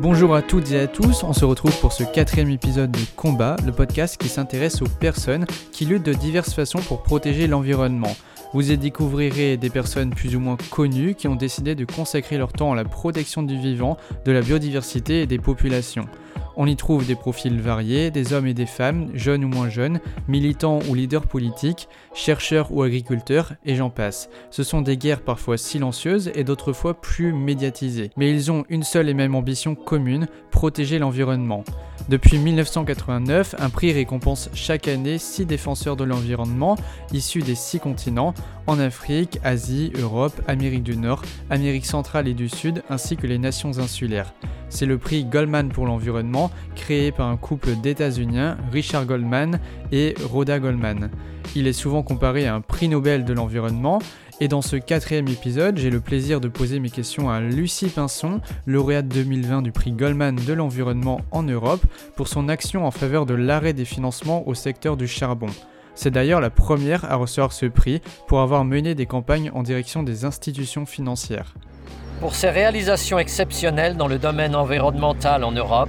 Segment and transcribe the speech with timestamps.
[0.00, 3.56] Bonjour à toutes et à tous, on se retrouve pour ce quatrième épisode de Combat,
[3.64, 8.16] le podcast qui s'intéresse aux personnes qui luttent de diverses façons pour protéger l'environnement.
[8.52, 12.52] Vous y découvrirez des personnes plus ou moins connues qui ont décidé de consacrer leur
[12.52, 16.06] temps à la protection du vivant, de la biodiversité et des populations.
[16.60, 20.00] On y trouve des profils variés, des hommes et des femmes, jeunes ou moins jeunes,
[20.26, 24.28] militants ou leaders politiques, chercheurs ou agriculteurs, et j'en passe.
[24.50, 28.10] Ce sont des guerres parfois silencieuses et d'autres fois plus médiatisées.
[28.16, 31.62] Mais ils ont une seule et même ambition commune, protéger l'environnement.
[32.08, 36.76] Depuis 1989, un prix récompense chaque année six défenseurs de l'environnement
[37.12, 38.34] issus des six continents,
[38.66, 43.38] en Afrique, Asie, Europe, Amérique du Nord, Amérique centrale et du Sud, ainsi que les
[43.38, 44.32] nations insulaires.
[44.70, 49.60] C'est le prix Goldman pour l'environnement, créé par un couple d'États-Uniens, Richard Goldman
[49.92, 51.10] et Rhoda Goldman.
[51.54, 54.00] Il est souvent comparé à un prix Nobel de l'environnement,
[54.40, 58.40] et dans ce quatrième épisode, j'ai le plaisir de poser mes questions à Lucie Pinson,
[58.66, 63.34] lauréate 2020 du prix Goldman de l'environnement en Europe, pour son action en faveur de
[63.34, 65.48] l'arrêt des financements au secteur du charbon.
[65.96, 70.04] C'est d'ailleurs la première à recevoir ce prix pour avoir mené des campagnes en direction
[70.04, 71.54] des institutions financières.
[72.20, 75.88] Pour ses réalisations exceptionnelles dans le domaine environnemental en Europe,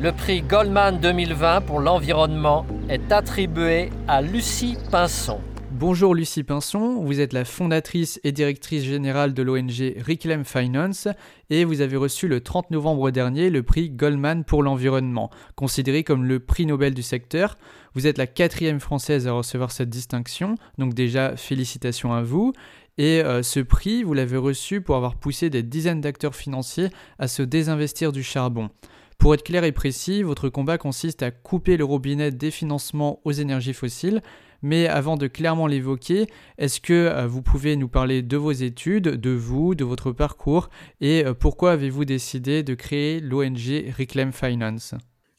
[0.00, 5.40] le prix Goldman 2020 pour l'environnement est attribué à Lucie Pinson.
[5.70, 11.08] Bonjour Lucie Pinson, vous êtes la fondatrice et directrice générale de l'ONG Reclaim Finance
[11.50, 16.24] et vous avez reçu le 30 novembre dernier le prix Goldman pour l'environnement, considéré comme
[16.24, 17.58] le prix Nobel du secteur.
[17.94, 22.52] Vous êtes la quatrième française à recevoir cette distinction, donc déjà félicitations à vous.
[22.96, 27.26] Et euh, ce prix, vous l'avez reçu pour avoir poussé des dizaines d'acteurs financiers à
[27.26, 28.70] se désinvestir du charbon.
[29.18, 33.32] Pour être clair et précis, votre combat consiste à couper le robinet des financements aux
[33.32, 34.20] énergies fossiles.
[34.62, 36.26] Mais avant de clairement l'évoquer,
[36.56, 40.70] est-ce que euh, vous pouvez nous parler de vos études, de vous, de votre parcours
[41.02, 44.94] et euh, pourquoi avez-vous décidé de créer l'ONG Reclaim Finance?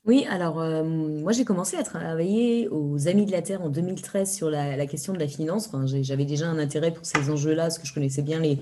[0.05, 4.51] Oui, alors moi j'ai commencé à travailler aux Amis de la Terre en 2013 sur
[4.51, 5.71] la, question de la finance.
[6.03, 8.59] j'avais déjà un intérêt pour ces enjeux-là parce que je connaissais bien les,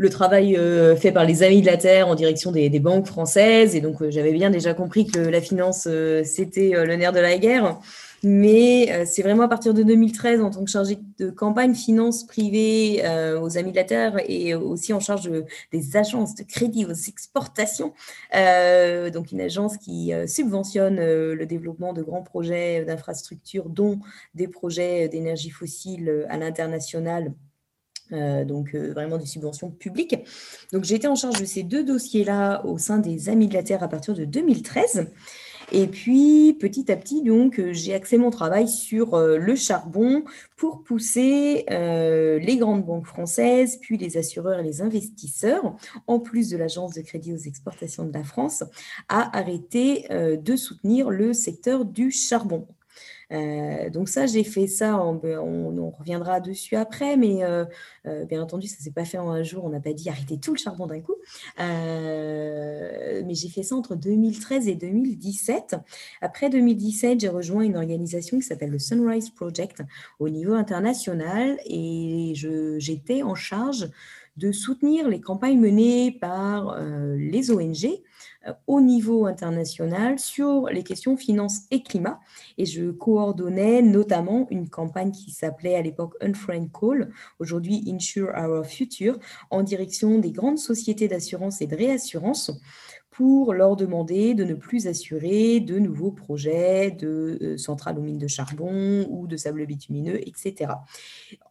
[0.00, 3.76] le travail euh, fait par les Amis de la Terre en direction des, banques françaises.
[3.76, 7.20] Et donc, euh, j'avais bien déjà compris que la finance, euh, c'était le nerf de
[7.20, 7.78] la guerre.
[8.22, 13.02] Mais c'est vraiment à partir de 2013, en tant que chargée de campagne finance privée
[13.40, 15.30] aux Amis de la Terre et aussi en charge
[15.72, 17.94] des agences de crédit aux exportations,
[18.34, 24.00] donc une agence qui subventionne le développement de grands projets d'infrastructures, dont
[24.34, 27.32] des projets d'énergie fossile à l'international
[28.12, 30.16] euh, donc euh, vraiment des subventions publiques.
[30.72, 33.82] Donc été en charge de ces deux dossiers-là au sein des Amis de la Terre
[33.82, 35.08] à partir de 2013.
[35.72, 40.24] Et puis petit à petit, donc j'ai axé mon travail sur euh, le charbon
[40.56, 46.58] pour pousser les grandes banques françaises, puis les assureurs et les investisseurs, en plus de
[46.58, 48.62] l'agence de crédit aux exportations de la France,
[49.08, 52.66] à arrêter de soutenir le secteur du charbon.
[53.32, 57.64] Euh, donc ça, j'ai fait ça, on, reviendra dessus après, mais euh,
[58.06, 60.08] euh, bien entendu, ça ne s'est pas fait en un jour, on n'a pas dit
[60.08, 61.14] arrêter tout le charbon d'un coup.
[61.58, 65.76] mais j'ai fait ça entre 2013 et 2017.
[66.20, 69.82] Après 2017, j'ai rejoint une organisation qui s'appelle le Sunrise Project
[70.18, 72.32] au niveau international et
[72.78, 73.90] j'étais en charge
[74.36, 76.78] de soutenir les campagnes menées par
[77.16, 78.00] les ONG
[78.66, 82.20] au niveau international sur les questions finance et climat.
[82.58, 88.64] Et je coordonnais notamment une campagne qui s'appelait à l'époque Unfriend Call, aujourd'hui Insure Our
[88.64, 89.18] Future,
[89.50, 92.50] en direction des grandes sociétés d'assurance et de réassurance
[93.10, 98.18] pour leur demander de ne plus assurer de nouveaux projets de euh, centrales aux mines
[98.18, 100.72] de charbon ou de sable bitumineux, etc.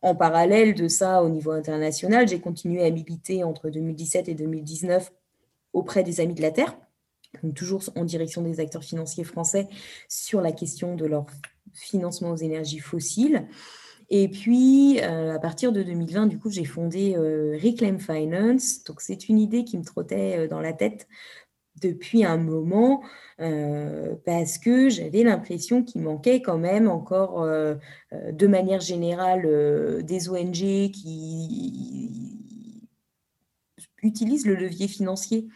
[0.01, 5.11] En parallèle de ça, au niveau international, j'ai continué à militer entre 2017 et 2019
[5.74, 6.78] auprès des Amis de la Terre,
[7.56, 9.68] toujours en direction des acteurs financiers français
[10.07, 11.25] sur la question de leur
[11.74, 13.47] financement aux énergies fossiles.
[14.12, 18.83] Et puis, euh, à partir de 2020, du coup, j'ai fondé euh, Reclaim Finance.
[18.83, 21.07] Donc, c'est une idée qui me trottait euh, dans la tête
[21.81, 23.01] depuis un moment
[24.25, 32.28] parce que j'avais l'impression qu'il manquait quand même encore, de manière générale, des ONG qui
[34.04, 35.48] utilisent le levier financier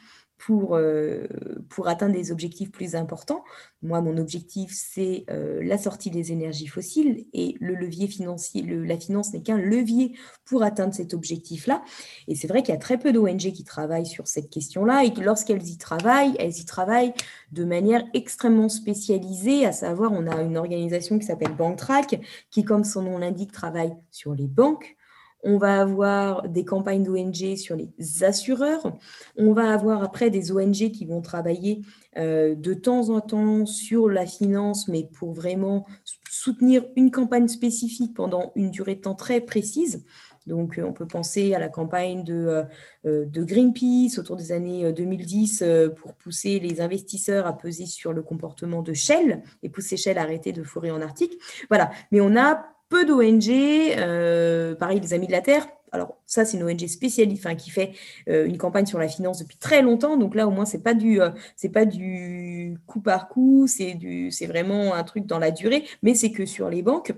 [0.45, 1.25] pour, euh,
[1.69, 3.44] pour atteindre des objectifs plus importants.
[3.81, 8.98] Moi, mon objectif, c'est euh, la sortie des énergies fossiles et le levier financier, la
[8.98, 11.81] finance n'est qu'un levier pour atteindre cet objectif-là.
[12.28, 15.13] Et c'est vrai qu'il y a très peu d'ONG qui travaillent sur cette question-là et
[15.13, 17.13] que lorsqu'elles y travaillent, elles y travaillent
[17.54, 22.19] de manière extrêmement spécialisée, à savoir, on a une organisation qui s'appelle BankTrack,
[22.50, 24.98] qui, comme son nom l'indique, travaille sur les banques,
[25.44, 28.98] on va avoir des campagnes d'ONG sur les assureurs.
[29.38, 31.81] On va avoir après des ONG qui vont travailler
[32.18, 35.86] euh, de temps en temps sur la finance, mais pour vraiment
[36.30, 40.06] soutenir une campagne spécifique pendant une durée de temps très précise.
[40.48, 42.66] Donc, euh, on peut penser à la campagne de,
[43.06, 45.63] euh, de Greenpeace autour des années 2010
[45.98, 50.22] pour pousser les investisseurs à peser sur le comportement de Shell et pousser Shell à
[50.22, 51.38] arrêter de fourrer en Arctique.
[51.69, 51.92] Voilà.
[52.12, 55.68] Mais on a peu d'ONG, euh, pareil, les Amis de la Terre.
[55.92, 57.94] Alors, ça, c'est une ONG spécialiste qui fait
[58.30, 60.16] euh, une campagne sur la finance depuis très longtemps.
[60.16, 61.31] Donc là, au moins, ce n'est pas, du, euh,
[61.74, 63.98] pas du coup par coup, c'est
[64.45, 67.13] vraiment un truc dans la durée, mais c'est que sur les banques.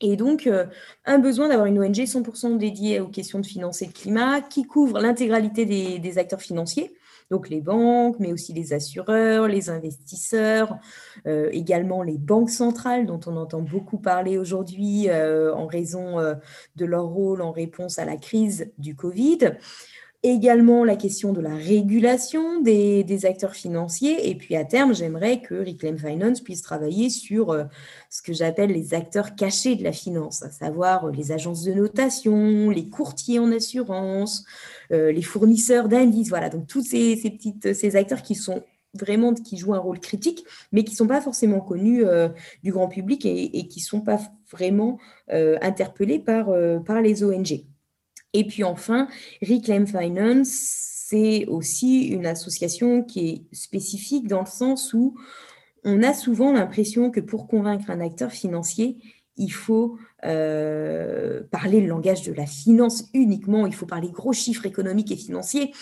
[0.00, 0.50] Et donc,
[1.04, 4.64] un besoin d'avoir une ONG 100% dédiée aux questions de finance et de climat qui
[4.64, 6.92] couvre l'intégralité des, acteurs financiers
[7.30, 10.78] donc les banques, mais aussi les assureurs, les investisseurs,
[11.26, 16.34] euh, également les banques centrales dont on entend beaucoup parler aujourd'hui euh, en raison euh,
[16.76, 19.38] de leur rôle en réponse à la crise du Covid
[20.22, 24.28] également la question de la régulation des, acteurs financiers.
[24.28, 27.54] Et puis à terme, j'aimerais que Reclaim Finance puisse travailler sur
[28.10, 32.70] ce que j'appelle les acteurs cachés de la finance, à savoir les agences de notation,
[32.70, 34.44] les courtiers en assurance,
[34.90, 36.28] les fournisseurs d'indices.
[36.28, 38.62] Voilà, donc tous ces, petites, ces acteurs qui sont
[38.94, 42.04] vraiment qui jouent un rôle critique, mais qui ne sont pas forcément connus
[42.62, 44.18] du grand public et, qui ne sont pas
[44.50, 44.98] vraiment
[45.28, 46.50] interpellés par,
[46.84, 47.64] par les ONG.
[48.32, 49.08] Et puis enfin,
[49.42, 50.48] Reclaim Finance,
[51.08, 55.16] c'est aussi une association qui est spécifique dans le sens où
[55.84, 58.98] on a souvent l'impression que pour convaincre un acteur financier,
[59.36, 64.66] il faut euh, parler le langage de la finance uniquement, il faut parler gros chiffres
[64.66, 65.72] économiques et financiers,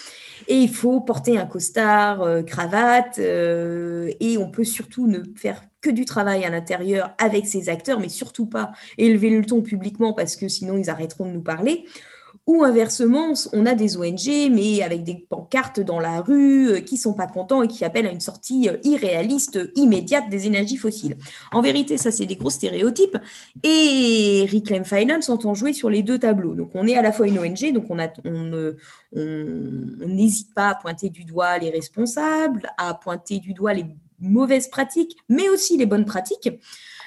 [0.49, 5.63] et il faut porter un costard, euh, cravate, euh, et on peut surtout ne faire
[5.81, 10.13] que du travail à l'intérieur avec ces acteurs, mais surtout pas élever le ton publiquement
[10.13, 11.85] parce que sinon ils arrêteront de nous parler.
[12.47, 16.99] Ou inversement, on a des ONG, mais avec des pancartes dans la rue, euh, qui
[16.99, 21.17] sont pas contents et qui appellent à une sortie euh, irréaliste, immédiate des énergies fossiles.
[21.53, 23.17] En vérité, ça, c'est des gros stéréotypes.
[23.63, 26.55] Et Reclaim Finance entend jouer sur les deux tableaux.
[26.55, 27.97] Donc, on est à la fois une ONG, donc on
[30.07, 33.87] n'hésite pas à pointer du doigt les responsables, à pointer du doigt les
[34.21, 36.51] mauvaises pratiques, mais aussi les bonnes pratiques.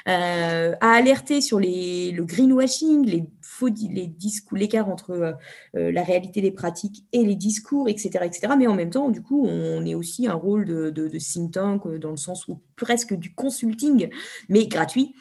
[0.08, 5.32] Euh, à alerter sur les, le greenwashing, les faux, les discours, l'écart entre euh,
[5.76, 8.54] euh, la réalité des pratiques et les discours, etc., etc.
[8.58, 11.52] Mais en même temps, du coup, on est aussi un rôle de, de, de think
[11.52, 14.10] tank dans le sens où presque du consulting,
[14.48, 15.16] mais gratuit,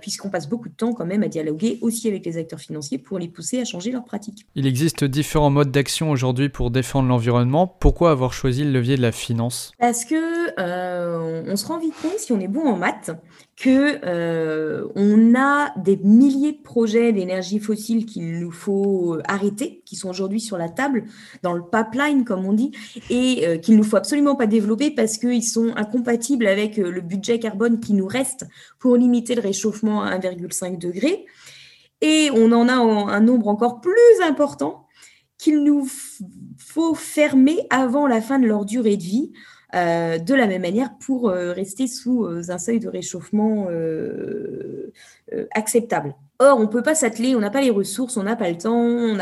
[0.00, 3.18] puisqu'on passe beaucoup de temps quand même à dialoguer aussi avec les acteurs financiers pour
[3.18, 4.46] les pousser à changer leurs pratiques.
[4.54, 7.66] Il existe différents modes d'action aujourd'hui pour défendre l'environnement.
[7.66, 9.72] Pourquoi avoir choisi le levier de la finance?
[9.78, 13.10] Parce que on se rend vite compte si on est bon en maths
[13.60, 19.96] que euh, on a des milliers de projets d'énergie fossile qu'il nous faut arrêter, qui
[19.96, 21.04] sont aujourd'hui sur la table,
[21.42, 22.72] dans le pipeline, comme on dit,
[23.10, 27.02] et euh, qu'il nous faut absolument pas développer parce qu'ils sont incompatibles avec euh, le
[27.02, 28.46] budget carbone qui nous reste
[28.78, 31.26] pour limiter le réchauffement à 1,5 degré.
[32.00, 34.86] Et on en a un nombre encore plus important
[35.36, 35.86] qu'il nous
[36.56, 39.32] faut fermer avant la fin de leur durée de vie
[39.74, 43.68] euh, de la même manière pour euh, rester sous euh, un seuil de réchauffement
[45.54, 46.14] acceptable.
[46.40, 48.58] Or, on ne peut pas s'atteler, on n'a pas les ressources, on n'a pas le
[48.58, 49.16] temps, on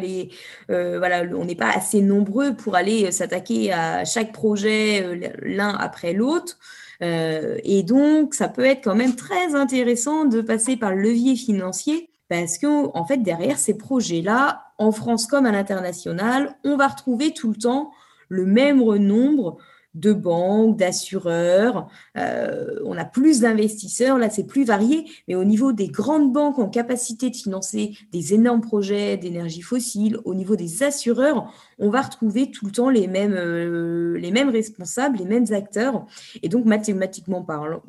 [0.00, 0.30] les,
[0.68, 6.58] voilà, on n'est pas assez nombreux pour aller s'attaquer à chaque projet l'un après l'autre.
[7.00, 12.10] et donc, ça peut être quand même très intéressant de passer par le levier financier
[12.28, 12.66] parce que
[13.06, 17.92] fait, derrière ces projets-là, en France comme à l'international, on va retrouver tout le temps
[18.28, 19.58] le même nombre
[19.96, 21.88] de banques, d'assureurs.
[22.16, 26.58] Euh, on a plus d'investisseurs, là c'est plus varié, mais au niveau des grandes banques
[26.58, 32.02] en capacité de financer des énormes projets d'énergie fossile, au niveau des assureurs, on va
[32.02, 36.06] retrouver tout le temps les mêmes, euh, les mêmes responsables, les mêmes acteurs.
[36.42, 37.82] Et donc mathématiquement parlant,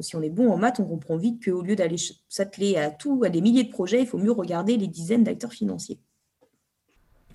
[0.00, 1.96] si on est bon en maths, on comprend vite qu'au lieu d'aller
[2.28, 5.52] s'atteler à tout, à des milliers de projets, il faut mieux regarder les dizaines d'acteurs
[5.52, 5.98] financiers.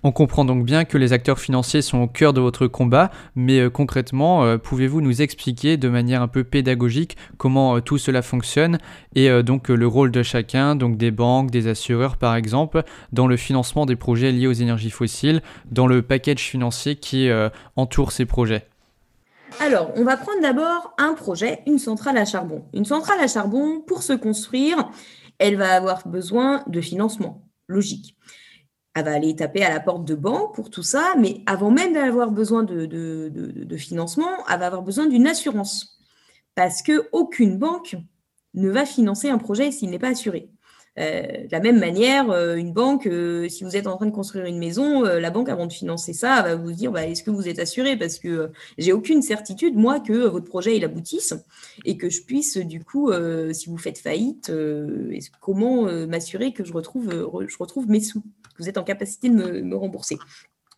[0.02, 3.60] On comprend donc bien que les acteurs financiers sont au cœur de votre combat, mais
[3.60, 8.22] euh, concrètement, euh, pouvez-vous nous expliquer de manière un peu pédagogique comment euh, tout cela
[8.22, 8.78] fonctionne
[9.14, 13.36] et donc le rôle de chacun, donc des banques, des assureurs par exemple, dans le
[13.36, 17.28] financement des projets liés aux énergies fossiles, dans le package financier qui
[17.76, 18.66] entoure ces projets?
[19.58, 22.64] Alors, on va prendre d'abord un projet, une centrale à charbon.
[22.72, 24.88] Une centrale à charbon, pour se construire,
[25.38, 28.16] elle va avoir besoin de financement, logique
[29.00, 31.94] elle va aller taper à la porte de banque pour tout ça, mais avant même
[31.94, 35.98] d'avoir besoin de, financement, elle va avoir besoin d'une assurance.
[36.54, 37.96] Parce qu'aucune banque
[38.54, 40.50] ne va financer un projet s'il n'est pas assuré.
[41.00, 44.10] Euh, de la même manière, euh, une banque, euh, si vous êtes en train de
[44.10, 47.30] construire une maison, la banque, avant de financer ça, va vous dire bah, est-ce que
[47.30, 47.96] vous êtes assuré?
[47.96, 51.34] Parce que j'ai aucune certitude, moi, que votre projet il aboutisse
[51.84, 53.10] et que je puisse, du coup,
[53.52, 54.52] si vous faites faillite,
[55.40, 58.22] comment m'assurer que je retrouve, je retrouve mes sous
[58.58, 60.18] vous êtes en capacité de me, rembourser?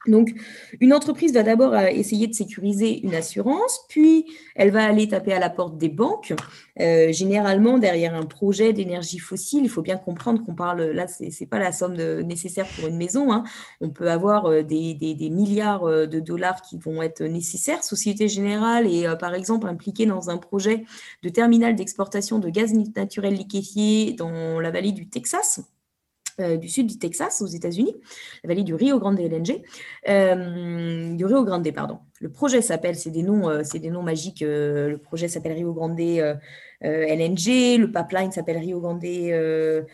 [0.06, 0.30] Donc,
[0.80, 5.32] une entreprise va d'abord euh, essayer de sécuriser une assurance, puis elle va aller taper
[5.32, 6.34] à la porte des banques.
[6.80, 11.22] Euh, généralement, derrière un projet d'énergie fossile, il faut bien comprendre qu'on parle, là, ce
[11.22, 13.32] n'est pas la somme nécessaire pour une maison.
[13.32, 13.44] Hein.
[13.80, 14.96] On peut avoir euh, des,
[15.30, 17.84] milliards de dollars qui vont être nécessaires.
[17.84, 20.84] Société Générale est, par exemple, impliquée dans un projet
[21.22, 25.60] de terminal d'exportation de gaz naturel liquéfié dans la vallée du Texas.
[26.40, 27.94] Euh, du sud du Texas, aux États-Unis,
[28.42, 29.62] la vallée du Rio Grande LNG,
[30.08, 31.98] euh, du Rio Grande, pardon.
[32.20, 34.40] Le projet s'appelle, c'est des noms, euh, c'est des noms magiques.
[34.40, 35.98] le projet s'appelle Rio Grande
[36.80, 39.86] LNG, le pipeline s'appelle Rio Grande ou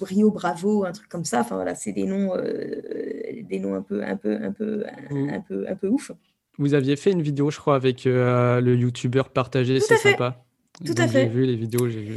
[0.00, 1.40] Rio Bravo, un truc comme ça.
[1.40, 4.84] Enfin voilà, c'est des noms, des noms un peu, un peu, un peu,
[5.30, 6.10] un, peu, un peu ouf.
[6.58, 10.44] Vous aviez fait une vidéo, je crois, avec le youtubeur partagé, c'est sympa.
[10.84, 11.22] Tout à fait.
[11.22, 12.16] J'ai vu les vidéos, j'ai vu.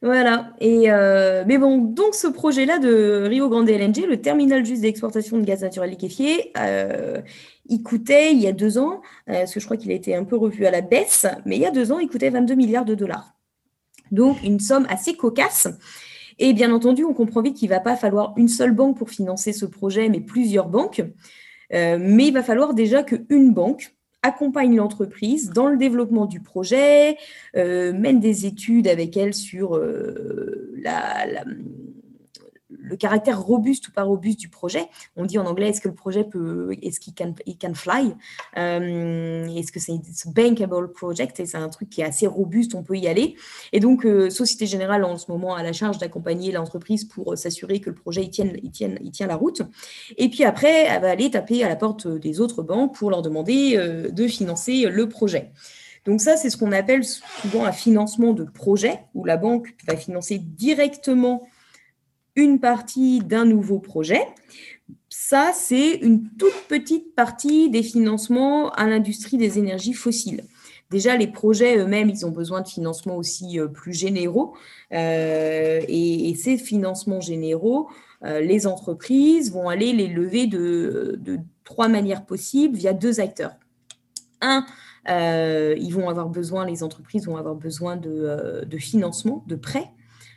[0.00, 0.52] Voilà.
[0.60, 5.38] Et euh, mais bon, donc ce projet-là de Rio Grande LNG, le terminal juste d'exportation
[5.38, 7.20] de gaz naturel liquéfié, euh,
[7.66, 10.14] il coûtait il y a deux ans, euh, parce que je crois qu'il a été
[10.14, 12.54] un peu revu à la baisse, mais il y a deux ans, il coûtait 22
[12.54, 13.34] milliards de dollars.
[14.12, 15.68] Donc une somme assez cocasse.
[16.38, 19.10] Et bien entendu, on comprend vite qu'il ne va pas falloir une seule banque pour
[19.10, 21.02] financer ce projet, mais plusieurs banques.
[21.72, 27.16] mais il va falloir déjà qu'une banque accompagne l'entreprise dans le développement du projet,
[27.56, 31.44] euh, mène des études avec elle sur euh, la,
[32.88, 34.86] le caractère robuste ou pas robuste du projet.
[35.16, 38.14] On dit en anglais, est-ce que le projet peut, est-ce qu'il can, can fly?
[38.56, 41.40] Euh, Est-ce que c'est un bankable project?
[41.40, 43.36] Et c'est un truc qui est assez robuste, on peut y aller.
[43.72, 47.80] Et donc, euh, Société Générale, en ce moment, a la charge d'accompagner l'entreprise pour s'assurer
[47.80, 48.70] que le projet il tienne, il,
[49.02, 49.62] il tient la route.
[50.16, 53.22] Et puis après, elle va aller taper à la porte des autres banques pour leur
[53.22, 55.50] demander euh, de financer le projet.
[56.04, 59.96] Donc ça, c'est ce qu'on appelle souvent un financement de projet, où la banque va
[59.96, 61.46] financer directement
[62.38, 64.22] une partie d'un nouveau projet.
[65.08, 70.44] Ça, c'est une toute petite partie des financements à l'industrie des énergies fossiles.
[70.90, 74.54] Déjà, les projets eux-mêmes, ils ont besoin de financements aussi euh, plus généraux.
[74.92, 77.90] Euh, et, ces financements généraux,
[78.24, 81.20] euh, les entreprises vont aller les lever de,
[81.64, 83.52] trois manières possibles via deux acteurs.
[84.40, 84.64] Un,
[85.06, 89.90] ils vont avoir besoin, les entreprises vont avoir besoin de, de financement, de prêts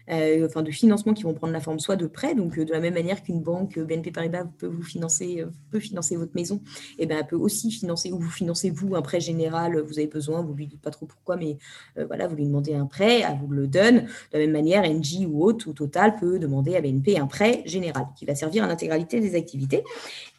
[0.10, 2.80] enfin de financement qui vont prendre la forme soit de prêts, donc euh, de la
[2.80, 6.62] même manière qu'une banque euh, BNP Paribas peut vous financer, peut financer votre maison,
[6.98, 10.00] et eh ben elle peut aussi financer ou vous financez vous un prêt général, vous
[10.00, 11.58] avez besoin, vous lui dites pas trop pourquoi, mais
[11.96, 14.02] voilà, vous lui demandez un prêt, elle vous le donne.
[14.02, 17.64] De la même manière, NG ou autre ou Total peut demander à BNP un prêt
[17.66, 19.84] général qui va servir à l'intégralité des activités.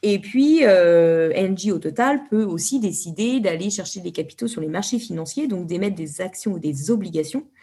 [0.02, 4.69] Et puis, euh, NG au total peut aussi décider d'aller chercher des capitaux sur les
[4.69, 7.62] marchés financiers, donc d'émettre des actions ou des obligations euh,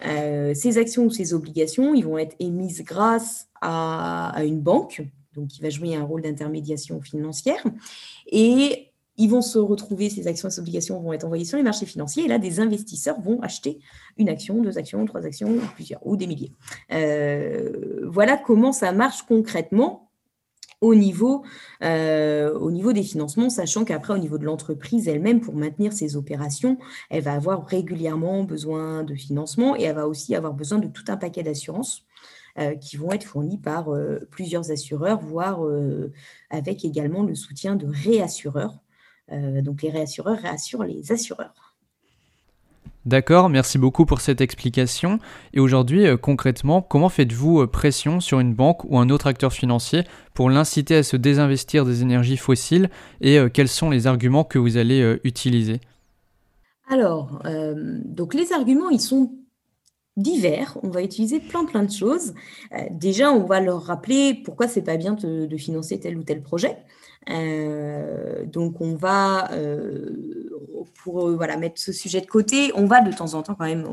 [0.00, 5.02] ces actions ou ces obligations, ils vont être émises grâce à, une banque,
[5.34, 7.62] donc qui va jouer un rôle d'intermédiation financière,
[8.26, 11.64] et ils vont se retrouver, ces actions et ces obligations vont être envoyées sur les
[11.64, 13.80] marchés financiers, et là, des investisseurs vont acheter
[14.16, 16.52] une action, deux actions, trois actions, plusieurs, ou des milliers.
[16.92, 20.07] Euh, voilà comment ça marche concrètement
[20.80, 21.44] au niveau,
[21.82, 26.16] euh, au niveau des financements, sachant qu'après, au niveau de l'entreprise elle-même, pour maintenir ses
[26.16, 26.78] opérations,
[27.10, 31.04] elle va avoir régulièrement besoin de financement et elle va aussi avoir besoin de tout
[31.08, 32.04] un paquet d'assurances
[32.58, 35.60] euh, qui vont être fournies par euh, plusieurs assureurs, voire
[36.50, 38.78] avec également le soutien de réassureurs.
[39.30, 41.67] donc les réassureurs réassurent les assureurs.
[43.08, 45.18] D'accord, merci beaucoup pour cette explication.
[45.54, 49.50] Et aujourd'hui, euh, concrètement, comment faites-vous euh, pression sur une banque ou un autre acteur
[49.50, 52.90] financier pour l'inciter à se désinvestir des énergies fossiles
[53.22, 55.80] et euh, quels sont les arguments que vous allez utiliser?
[56.90, 57.42] Alors,
[58.04, 59.32] donc les arguments, ils sont
[60.18, 60.76] divers.
[60.82, 62.34] On va utiliser plein plein de choses.
[62.90, 66.76] Déjà, on va leur rappeler pourquoi c'est pas bien de, financer tel ou tel projet.
[68.46, 69.50] Donc, on va,
[71.02, 73.86] pour voilà, mettre ce sujet de côté, on va de temps en temps quand même,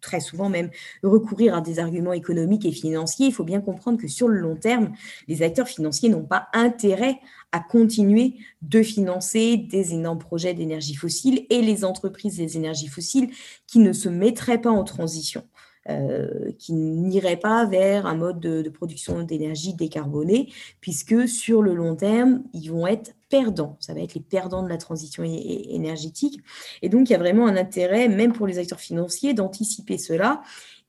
[0.00, 0.70] très souvent même,
[1.02, 3.26] recourir à des arguments économiques et financiers.
[3.26, 4.92] Il faut bien comprendre que sur le long terme,
[5.28, 7.18] les acteurs financiers n'ont pas intérêt
[7.52, 13.30] à continuer de financer des énormes projets d'énergie fossile et les entreprises des énergies fossiles
[13.66, 15.44] qui ne se mettraient pas en transition.
[15.88, 21.94] Euh, qui n'irait pas vers un mode de, production d'énergie décarbonée, puisque sur le long
[21.94, 23.76] terme, ils vont être perdants.
[23.80, 26.40] Ça va être les perdants de la transition énergétique.
[26.82, 30.42] Et donc, il y a vraiment un intérêt, même pour les acteurs financiers, d'anticiper cela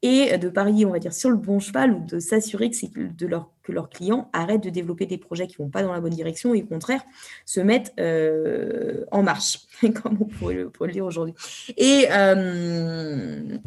[0.03, 3.49] et de parier, on va dire, sur le bon cheval ou de s'assurer que, leur,
[3.63, 6.13] que leurs clients arrêtent de développer des projets qui ne vont pas dans la bonne
[6.13, 7.01] direction et au contraire
[7.45, 11.33] se mettent euh, en marche, comme on pourrait le, le dire aujourd'hui.
[11.77, 13.57] Et, euh,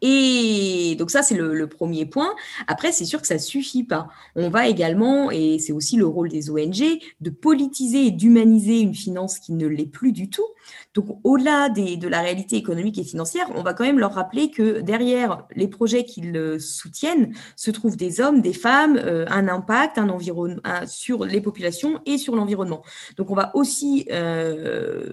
[0.00, 2.34] et donc ça, c'est le, premier point.
[2.66, 4.08] Après, c'est sûr que ça suffit pas.
[4.36, 6.82] On va également, et c'est aussi le rôle des ONG,
[7.20, 10.46] de politiser et d'humaniser une finance qui ne l'est plus du tout.
[10.94, 14.80] Donc au-delà de la réalité économique et financière, on va quand même leur rappeler que
[14.80, 20.08] derrière les projets qu'ils soutiennent se trouvent des hommes, des femmes, euh, un impact, un
[20.08, 22.82] environnement sur les populations et sur l'environnement.
[23.16, 25.10] Donc on va aussi euh,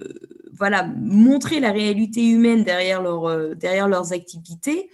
[0.56, 4.90] voilà, montrer la réalité humaine euh, derrière leurs activités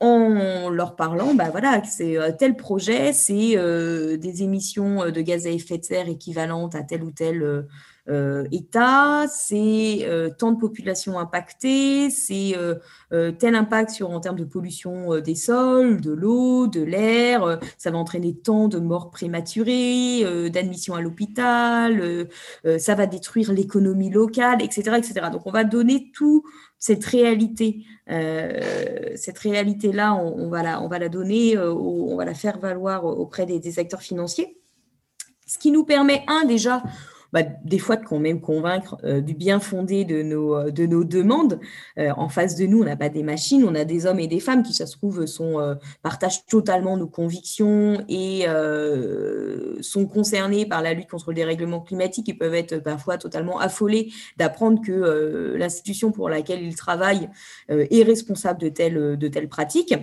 [0.00, 5.46] en leur parlant, bah voilà, c'est euh, tel projet, c'est euh, des émissions de gaz
[5.46, 7.62] à effet de serre équivalentes à tel ou tel euh,
[8.52, 14.44] État, c'est euh, tant de populations impactées, c'est euh, tel impact sur en termes de
[14.44, 20.94] pollution des sols, de l'eau, de l'air, ça va entraîner tant de morts prématurées, d'admission
[20.94, 22.28] à l'hôpital,
[22.78, 25.26] ça va détruire l'économie locale, etc., etc.
[25.32, 26.44] Donc on va donner tout
[26.78, 33.78] cette réalité, cette réalité-là, on, va la, donner, on va la faire valoir auprès des
[33.78, 34.58] acteurs financiers.
[35.46, 36.82] Ce qui nous permet, un, déjà,
[37.32, 41.04] bah, des fois de même convaincre euh, du bien fondé de nos, euh, de nos
[41.04, 41.60] demandes.
[41.98, 44.26] Euh, en face de nous, on n'a pas des machines, on a des hommes et
[44.26, 48.46] des femmes qui, ça se trouve, sont, partagent totalement nos convictions et
[49.80, 54.12] sont concernés par la lutte contre le dérèglement climatique et peuvent être parfois totalement affolés
[54.36, 57.28] d'apprendre que l'institution pour laquelle ils travaillent
[57.68, 59.94] est responsable de telles, de telles pratiques.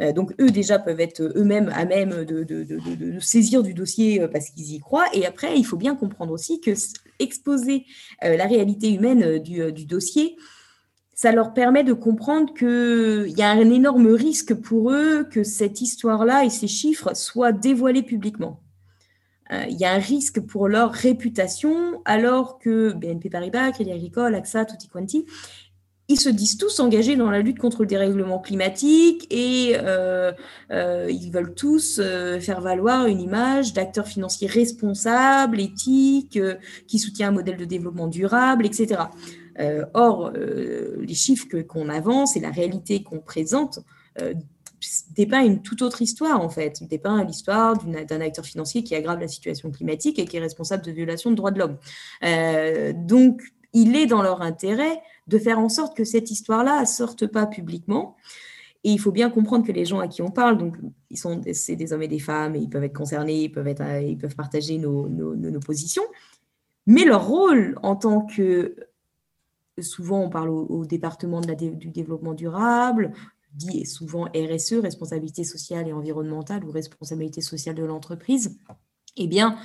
[0.00, 4.50] Euh, donc, eux, déjà, peuvent être eux-mêmes à même de, saisir du dossier euh, parce
[4.50, 5.08] qu'ils y croient.
[5.12, 6.70] Et après, il faut bien comprendre aussi que
[7.18, 7.84] exposer
[8.24, 10.36] euh, la réalité humaine du, dossier,
[11.14, 15.80] ça leur permet de comprendre qu'il y a un énorme risque pour eux que cette
[15.80, 18.60] histoire-là et ces chiffres soient dévoilés publiquement.
[19.50, 24.66] Il y a un risque pour leur réputation, alors que BNP Paribas, Crédit Agricole, AXA,
[24.66, 25.24] Tutti Quanti,
[26.08, 30.32] ils se disent tous engagés dans la lutte contre le dérèglement climatique et euh,
[30.70, 36.40] euh, ils veulent tous euh, faire valoir une image d'acteurs financiers responsables, éthiques,
[36.86, 39.02] qui soutient un modèle de développement durable, etc.
[39.92, 43.80] or, les chiffres qu'on avance et la réalité qu'on présente
[45.14, 49.28] dépeint une toute autre histoire en fait, dépeint l'histoire d'un acteur financier qui aggrave la
[49.28, 51.76] situation climatique et qui est responsable de violations de droits de l'homme.
[53.06, 53.42] donc,
[53.74, 57.46] il est dans leur intérêt de faire en sorte que cette histoire-là ne sorte pas
[57.46, 58.16] publiquement.
[58.84, 60.76] Et il faut bien comprendre que les gens à qui on parle, donc
[61.14, 63.82] sont, c'est des hommes et des femmes, et ils peuvent être concernés, ils peuvent, être,
[64.02, 65.08] ils peuvent partager nos,
[65.60, 66.04] positions,
[66.86, 68.76] mais leur rôle en tant que,
[69.80, 73.12] souvent on parle au, département du développement durable,
[73.52, 78.56] dit souvent RSE, responsabilité sociale et environnementale, ou responsabilité sociale de l'entreprise,
[79.16, 79.58] eh bien,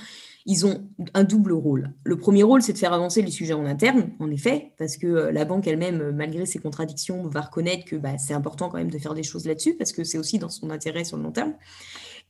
[0.46, 1.92] ils ont un double rôle.
[2.04, 5.06] Le premier rôle, c'est de faire avancer les sujets en interne, en effet, parce que
[5.06, 8.76] euh, la banque elle-même, euh, malgré ses contradictions, va reconnaître que bah, c'est important quand
[8.76, 11.22] même de faire des choses là-dessus, parce que c'est aussi dans son intérêt sur le
[11.22, 11.54] long terme.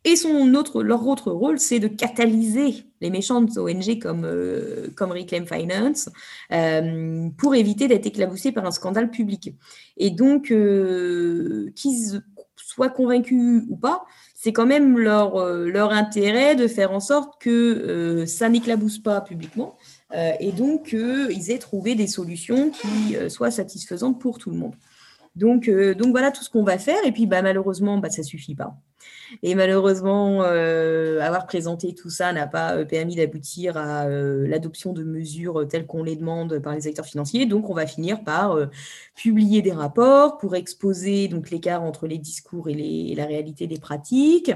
[0.05, 5.11] Et son autre, leur autre rôle, c'est de catalyser les méchantes ONG comme, euh, comme
[5.11, 6.11] Reclaim Finance
[7.39, 9.55] pour éviter d'être éclaboussés par un scandale public.
[9.97, 12.23] Et donc, qu'ils
[12.57, 14.05] soient convaincus ou pas,
[14.45, 18.99] c'est quand même leur, euh, leur intérêt de faire en sorte que euh, ça n'éclabousse
[18.99, 19.79] pas publiquement
[20.15, 24.75] euh, et donc qu'ils aient trouvé des solutions qui soient satisfaisantes pour tout le monde.
[25.35, 26.99] Donc, donc voilà tout ce qu'on va faire.
[27.07, 28.77] Et puis bah, malheureusement, bah, ça ne suffit pas.
[29.43, 34.93] Et malheureusement, euh, avoir présenté tout ça n'a pas euh, permis d'aboutir à euh, l'adoption
[34.93, 37.47] de mesures telles qu'on les demande par les acteurs financiers.
[37.47, 38.57] Donc, on va finir par
[39.15, 44.53] publier des rapports pour exposer l'écart entre les discours et, la réalité des pratiques.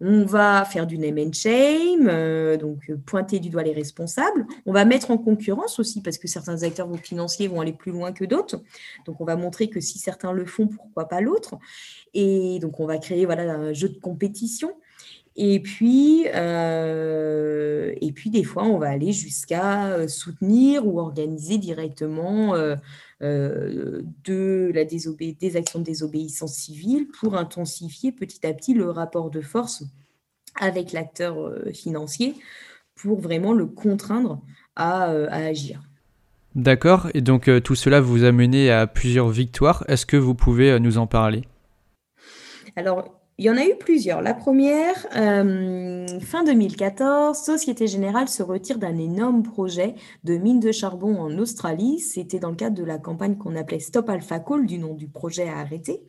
[0.00, 4.46] On va faire du name and shame, donc pointer du doigt les responsables.
[4.66, 8.12] On va mettre en concurrence aussi parce que certains acteurs financiers vont aller plus loin
[8.12, 8.62] que d'autres.
[9.06, 11.58] Donc, on va montrer que si certains le font, pourquoi pas l'autre
[12.14, 14.72] Et donc, on va créer voilà, un jeu de compétition.
[15.36, 22.54] Et puis, euh, et puis, des fois, on va aller jusqu'à soutenir ou organiser directement
[23.20, 29.40] de la des actions de désobéissance civile pour intensifier petit à petit le rapport de
[29.40, 29.84] force
[30.60, 31.36] avec l'acteur
[31.72, 32.34] financier
[32.96, 34.42] pour vraiment le contraindre
[34.74, 35.80] à, à agir.
[36.56, 39.84] D'accord, et donc euh, tout cela vous a mené à plusieurs victoires.
[39.86, 41.44] Est-ce que vous pouvez euh, nous en parler?
[42.76, 43.04] Alors,
[43.38, 44.20] il y en a eu plusieurs.
[44.20, 50.72] La première, euh, fin 2014, Société Générale se retire d'un énorme projet de mine de
[50.72, 52.00] charbon en Australie.
[52.00, 55.08] C'était dans le cadre de la campagne qu'on appelait Stop Alpha Coal, du nom du
[55.08, 56.02] projet à arrêter.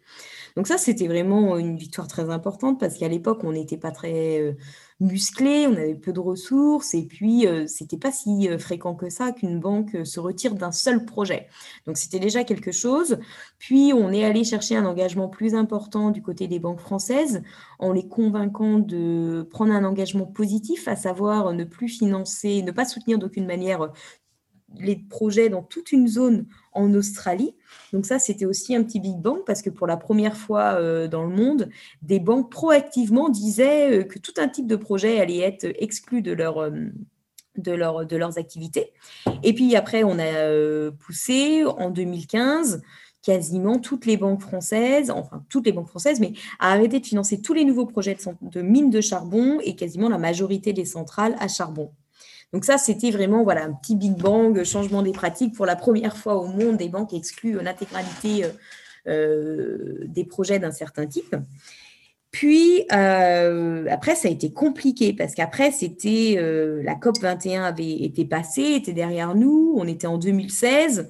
[0.57, 4.57] Donc ça, c'était vraiment une victoire très importante parce qu'à l'époque, on n'était pas très
[5.01, 9.09] musclé, on avait peu de ressources et puis euh, c'était pas si euh, fréquent que
[9.09, 11.47] ça qu'une banque euh, se retire d'un seul projet.
[11.87, 13.17] Donc c'était déjà quelque chose.
[13.57, 17.41] Puis on est allé chercher un engagement plus important du côté des banques françaises
[17.79, 22.85] en les convainquant de prendre un engagement positif, à savoir ne plus financer, ne pas
[22.85, 23.91] soutenir d'aucune manière
[24.79, 27.55] les projets dans toute une zone en Australie.
[27.93, 31.07] Donc ça, c'était aussi un petit big bang parce que pour la première fois euh,
[31.07, 31.69] dans le monde,
[32.01, 36.31] des banques proactivement disaient euh, que tout un type de projet allait être exclu de,
[36.31, 36.71] leur, euh,
[37.57, 38.93] de, leur, de leurs activités.
[39.43, 42.81] Et puis après, on a poussé en 2015
[43.23, 47.39] quasiment toutes les banques françaises, enfin toutes les banques françaises, mais à arrêter de financer
[47.39, 51.35] tous les nouveaux projets de, de mines de charbon et quasiment la majorité des centrales
[51.39, 51.91] à charbon.
[52.53, 55.55] Donc ça, c'était vraiment voilà, un petit Big Bang, changement des pratiques.
[55.55, 58.49] Pour la première fois au monde, des banques excluent l'intégralité euh,
[59.07, 61.35] euh, des projets d'un certain type.
[62.31, 66.37] Puis euh, après, ça a été compliqué parce qu'après, c'était
[66.83, 69.73] la COP 21 avait été passée, était derrière nous.
[69.77, 71.09] On était en 2016.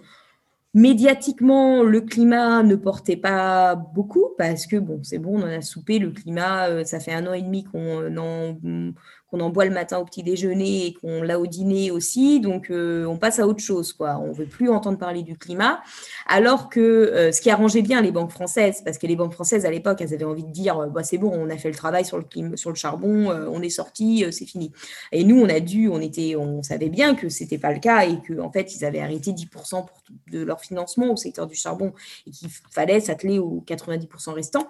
[0.73, 5.61] Médiatiquement, le climat ne portait pas beaucoup parce que bon, c'est bon, on en a
[5.61, 5.99] soupé.
[5.99, 8.57] Le climat, ça fait un an et demi qu'on en,
[9.31, 12.39] qu'on en boit le matin au petit déjeuner et qu'on l'a au dîner aussi.
[12.39, 13.93] Donc, euh, on passe à autre chose.
[13.93, 14.17] Quoi.
[14.21, 15.81] On veut plus entendre parler du climat.
[16.27, 19.65] Alors que euh, ce qui arrangeait bien les banques françaises, parce que les banques françaises,
[19.65, 22.03] à l'époque, elles avaient envie de dire bah, c'est bon, on a fait le travail
[22.03, 24.71] sur le, sur le charbon, euh, on est sorti, c'est fini.
[25.11, 27.79] Et nous, on a dû, on, était, on savait bien que ce n'était pas le
[27.79, 29.85] cas et qu'en en fait, ils avaient arrêté 10%
[30.31, 31.93] de leur financement au secteur du charbon
[32.27, 34.67] et qu'il fallait s'atteler aux 90% restants.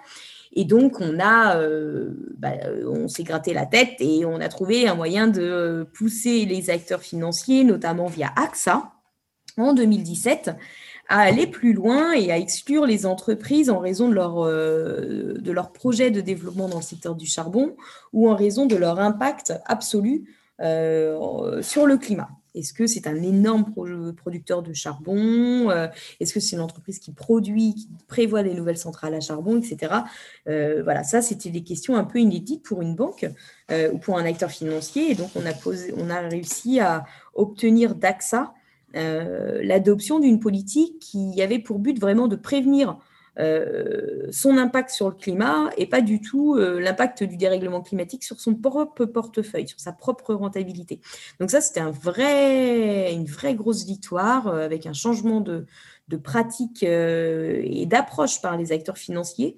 [0.52, 2.52] Et donc, euh, bah,
[2.86, 7.00] on s'est gratté la tête et on a trouvé un moyen de pousser les acteurs
[7.00, 8.92] financiers, notamment via AXA,
[9.56, 10.50] en 2017,
[11.08, 16.20] à aller plus loin et à exclure les entreprises en raison de leur, euh, de
[16.20, 17.76] développement dans le secteur du charbon
[18.12, 22.28] ou en raison de leur impact absolu euh, sur le climat.
[22.54, 23.72] Est-ce que c'est un énorme
[24.16, 25.88] producteur de charbon euh,
[26.20, 29.94] Est-ce que c'est une entreprise qui produit, qui prévoit des nouvelles centrales à charbon, etc.
[30.48, 33.26] Euh, voilà, ça, c'était des questions un peu inédites pour une banque
[33.70, 35.10] euh, ou pour un acteur financier.
[35.10, 38.54] Et donc, on a, posé, on a réussi à obtenir d'AXA
[38.94, 42.98] l'adoption d'une politique qui avait pour but vraiment de prévenir
[43.36, 48.40] son impact sur le climat et pas du tout euh, l'impact du dérèglement climatique sur
[48.40, 51.00] son propre portefeuille, sur sa propre rentabilité.
[51.40, 55.66] Donc ça, c'était un vrai, une vraie grosse victoire euh, avec un changement de,
[56.22, 59.56] pratique et d'approche par les acteurs financiers.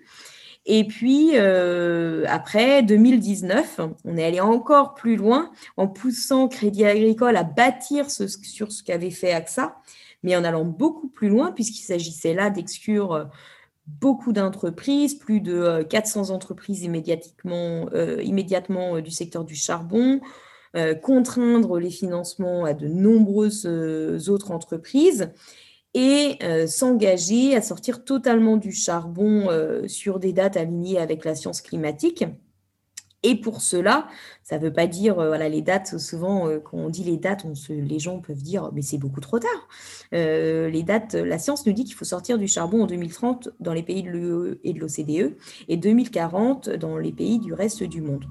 [0.66, 7.42] Et puis, après 2019, on est allé encore plus loin en poussant Crédit Agricole à
[7.42, 9.74] bâtir sur ce qu'avait fait AXA,
[10.22, 13.28] mais en allant beaucoup plus loin, puisqu'il s'agissait là d'exclure
[13.87, 20.20] beaucoup d'entreprises, plus de 400 euh, entreprises immédiatement, euh, euh, du secteur du charbon,
[21.03, 23.64] contraindre les financements à de nombreuses
[24.29, 25.31] autres entreprises
[25.94, 29.47] et s'engager à sortir totalement du charbon
[29.87, 32.25] sur des dates alignées avec la science climatique.
[33.24, 34.06] Et pour cela,
[34.42, 37.46] ça ne veut pas dire, euh, les dates, souvent, euh, quand on dit les dates,
[37.70, 39.68] les gens peuvent dire, mais c'est beaucoup trop tard.
[40.12, 43.72] Euh, les dates, la science nous dit qu'il faut sortir du charbon en 2030 dans
[43.72, 45.37] les pays de l'UE et de l'OCDE
[45.68, 48.26] et 2040 dans les pays du reste du monde.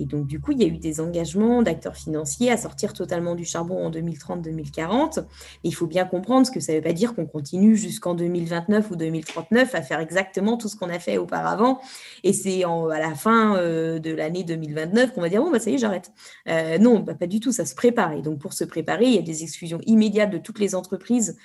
[0.00, 3.34] Et donc, du coup, il y a eu des engagements d'acteurs financiers à sortir totalement
[3.34, 5.24] du charbon en 2030-2040.
[5.62, 8.90] il faut bien comprendre ce que ça ne veut pas dire qu'on continue jusqu'en 2029
[8.90, 11.80] ou 2039 à faire exactement tout ce qu'on a fait auparavant.
[12.24, 15.70] Et c'est à la fin euh, de l'année 2029 qu'on va dire, bon, bah, ça
[15.70, 16.12] y est, j'arrête.
[16.48, 18.12] Euh, non, bah, pas du tout, ça se prépare.
[18.12, 21.36] Et donc, pour se préparer, il y a des exclusions immédiates de toutes les entreprises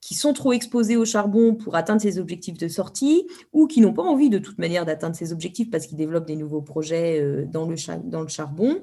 [0.00, 3.92] qui sont trop exposés au charbon pour atteindre ces objectifs de sortie ou qui n'ont
[3.92, 7.44] pas envie de toute manière d'atteindre ces objectifs parce qu'ils développent des nouveaux projets euh,
[7.46, 7.76] dans le,
[8.28, 8.82] charbon.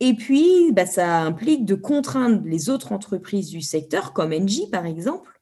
[0.00, 4.86] Et puis, bah, ça implique de contraindre les autres entreprises du secteur, comme Engie par
[4.86, 5.40] exemple,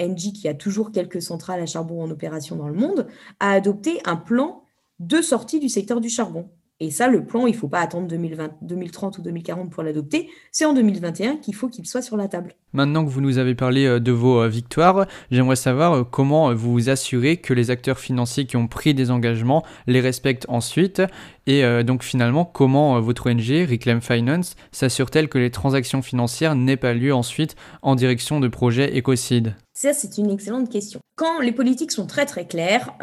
[0.00, 3.06] Engie, qui a toujours quelques centrales à charbon en opération dans le monde,
[3.38, 4.64] a adopté un plan
[4.98, 6.50] de sortie du secteur du charbon.
[6.80, 10.28] Et ça, le plan, il ne faut pas attendre 2020, 2030 ou 2040 pour l'adopter.
[10.50, 12.56] C'est en 2021 qu'il faut qu'il soit sur la table.
[12.72, 16.52] Maintenant que vous nous avez parlé euh, de vos euh, victoires, j'aimerais savoir euh, comment
[16.52, 21.00] vous vous assurez que les acteurs financiers qui ont pris des engagements les respectent ensuite.
[21.46, 26.94] Et donc finalement, comment votre ONG, Reclaim Finance, s'assure-t-elle que les transactions financières n'aient pas
[26.94, 31.00] lieu ensuite en direction de projets écocides ça, c'est une excellente question.
[31.16, 32.94] Quand les politiques sont très très claires,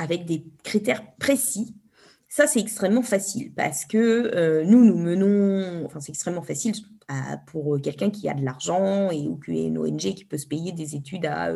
[0.00, 1.72] avec des critères précis,
[2.34, 6.72] ça, c'est extrêmement facile parce que euh, nous, nous menons, enfin, c'est extrêmement facile
[7.46, 10.48] pour quelqu'un qui a de l'argent et ou qui est une ONG qui peut se
[10.48, 11.52] payer des études à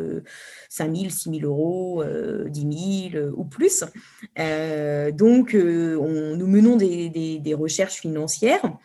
[0.69, 3.83] 5 000, 6 000 euros, 10 euh, 000 ou plus.
[4.37, 8.77] Euh, donc, on, nous menons des, des, recherches financières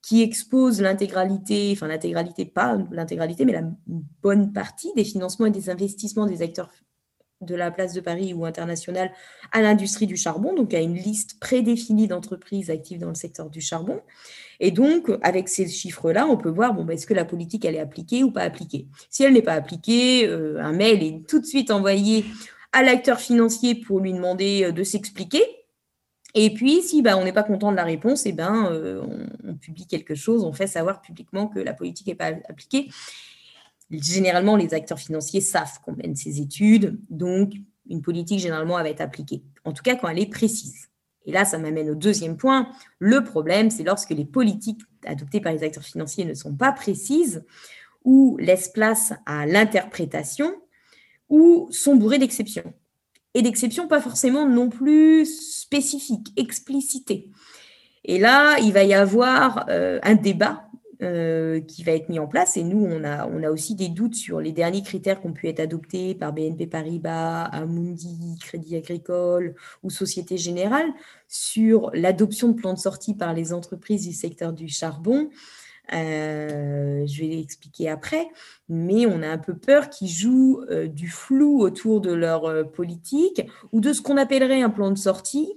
[0.00, 3.70] qui exposent l'intégralité, enfin l'intégralité, pas l'intégralité, mais la
[4.22, 6.70] bonne partie des financements et des investissements des acteurs
[7.42, 9.12] de la place de Paris ou internationale
[9.52, 13.60] à l'industrie du charbon, donc à une liste prédéfinie d'entreprises actives dans le secteur du
[13.60, 14.00] charbon.
[14.60, 17.74] Et donc, avec ces chiffres-là, on peut voir, bon, ben, est-ce que la politique, elle
[17.74, 18.86] est appliquée ou pas appliquée?
[19.10, 22.24] Si elle n'est pas appliquée, euh, un mail est tout de suite envoyé
[22.72, 25.42] à l'acteur financier pour lui demander euh, de s'expliquer.
[26.34, 29.02] Et puis, si ben, on n'est pas content de la réponse, eh ben, euh,
[29.44, 32.88] on, publie quelque chose, on fait savoir publiquement que la politique n'est pas appliquée
[33.92, 37.52] généralement, les acteurs financiers savent qu'on mène ces études, donc
[37.88, 40.88] une politique généralement va être appliquée, en tout cas quand elle est précise.
[41.24, 42.68] Et là, ça m'amène au deuxième point.
[42.98, 47.44] Le problème, c'est lorsque les politiques adoptées par les acteurs financiers ne sont pas précises
[48.04, 50.52] ou laissent place à l'interprétation
[51.28, 52.74] ou sont bourrées d'exceptions.
[53.34, 57.30] Et d'exceptions pas forcément non plus spécifiques, explicitées.
[58.04, 60.68] Et là, il va y avoir euh, un débat
[61.02, 62.56] euh, qui va être mis en place.
[62.56, 65.60] Et nous, on a, aussi des doutes sur les derniers critères qui ont pu être
[65.60, 70.92] adoptés par BNP Paribas, Amundi, Crédit Agricole ou Société Générale
[71.28, 75.28] sur l'adoption de plans de sortie par les entreprises du secteur du charbon.
[75.92, 78.28] Euh, je vais l'expliquer après,
[78.68, 83.42] mais on a un peu peur qu'ils jouent euh, du flou autour de leur politique
[83.72, 85.52] ou de ce qu'on appellerait un plan de sortie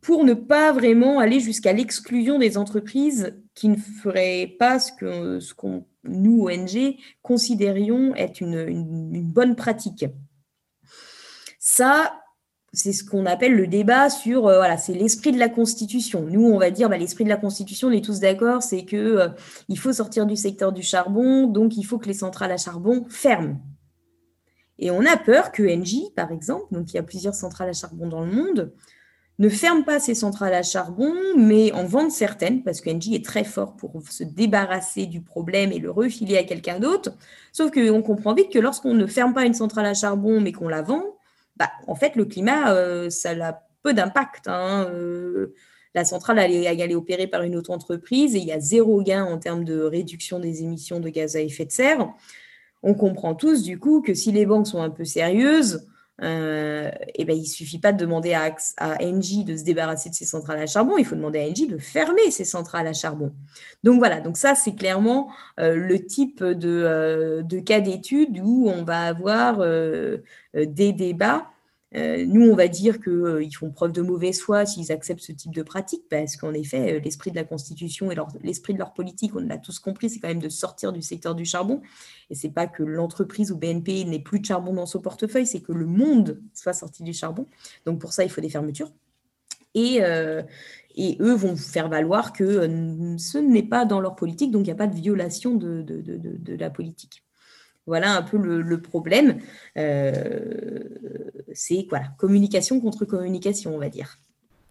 [0.00, 5.40] pour ne pas vraiment aller jusqu'à l'exclusion des entreprises qui ne feraient pas ce que
[5.40, 10.06] ce qu'on, nous, ONG, considérions être une, bonne pratique.
[11.58, 12.20] Ça,
[12.72, 16.22] c'est ce qu'on appelle le débat sur, euh, voilà, c'est l'esprit de la Constitution.
[16.22, 18.96] Nous, on va dire, bah, l'esprit de la Constitution, on est tous d'accord, c'est que
[18.96, 19.28] euh,
[19.68, 23.06] il faut sortir du secteur du charbon, donc il faut que les centrales à charbon
[23.08, 23.60] ferment.
[24.78, 27.72] Et on a peur que Engie, par exemple, donc il y a plusieurs centrales à
[27.72, 28.72] charbon dans le monde,
[29.38, 33.44] ne ferme pas ses centrales à charbon, mais en vende certaines, parce que est très
[33.44, 37.10] fort pour se débarrasser du problème et le refiler à quelqu'un d'autre.
[37.52, 40.68] Sauf qu'on comprend vite que lorsqu'on ne ferme pas une centrale à charbon, mais qu'on
[40.68, 41.04] la vend,
[41.56, 44.48] bah, en fait, le climat, euh, ça a peu d'impact.
[44.48, 44.88] Hein.
[44.90, 45.54] Euh,
[45.94, 49.02] la centrale, est, elle est, opérée par une autre entreprise et il y a zéro
[49.02, 52.08] gain en termes de réduction des émissions de gaz à effet de serre.
[52.82, 55.88] On comprend tous, du coup, que si les banques sont un peu sérieuses,
[56.22, 60.10] euh, et ben, il ne suffit pas de demander à, à Engie de se débarrasser
[60.10, 62.92] de ses centrales à charbon, il faut demander à Engie de fermer ses centrales à
[62.92, 63.32] charbon.
[63.84, 68.68] Donc voilà, donc ça c'est clairement euh, le type de, euh, de cas d'étude où
[68.68, 69.58] on va avoir
[70.54, 71.46] des débats
[71.94, 75.32] euh, nous, on va dire qu'ils euh, font preuve de mauvaise foi s'ils acceptent ce
[75.32, 78.92] type de pratique, parce qu'en effet, euh, l'esprit de la Constitution et l'esprit de leur
[78.92, 81.80] politique, on l'a tous compris, c'est quand même de sortir du secteur du charbon.
[82.28, 85.60] Et c'est pas que l'entreprise ou BNP n'ait plus de charbon dans son portefeuille, c'est
[85.60, 87.46] que le monde soit sorti du charbon.
[87.86, 88.92] Donc pour ça, il faut des fermetures.
[89.74, 94.72] Et, eux vont faire valoir que ce n'est pas dans leur politique, donc il n'y
[94.72, 97.22] a pas de violation de la politique.
[97.88, 99.38] Voilà un peu le, problème.
[99.78, 100.12] Euh,
[101.54, 104.18] c'est voilà, communication contre communication, on va dire.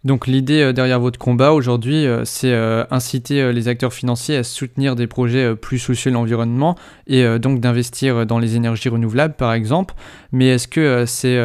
[0.04, 2.54] Donc l'idée euh, derrière votre combat aujourd'hui, euh, c'est
[2.92, 6.76] inciter les acteurs financiers à soutenir des projets plus soucieux de l'environnement
[7.08, 9.96] et donc d'investir dans les énergies renouvelables par exemple.
[10.32, 11.40] Mais est-ce que c'est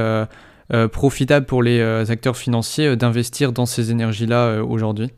[0.93, 5.11] profitable pour les acteurs financiers d'investir dans ces énergies-là aujourd'hui?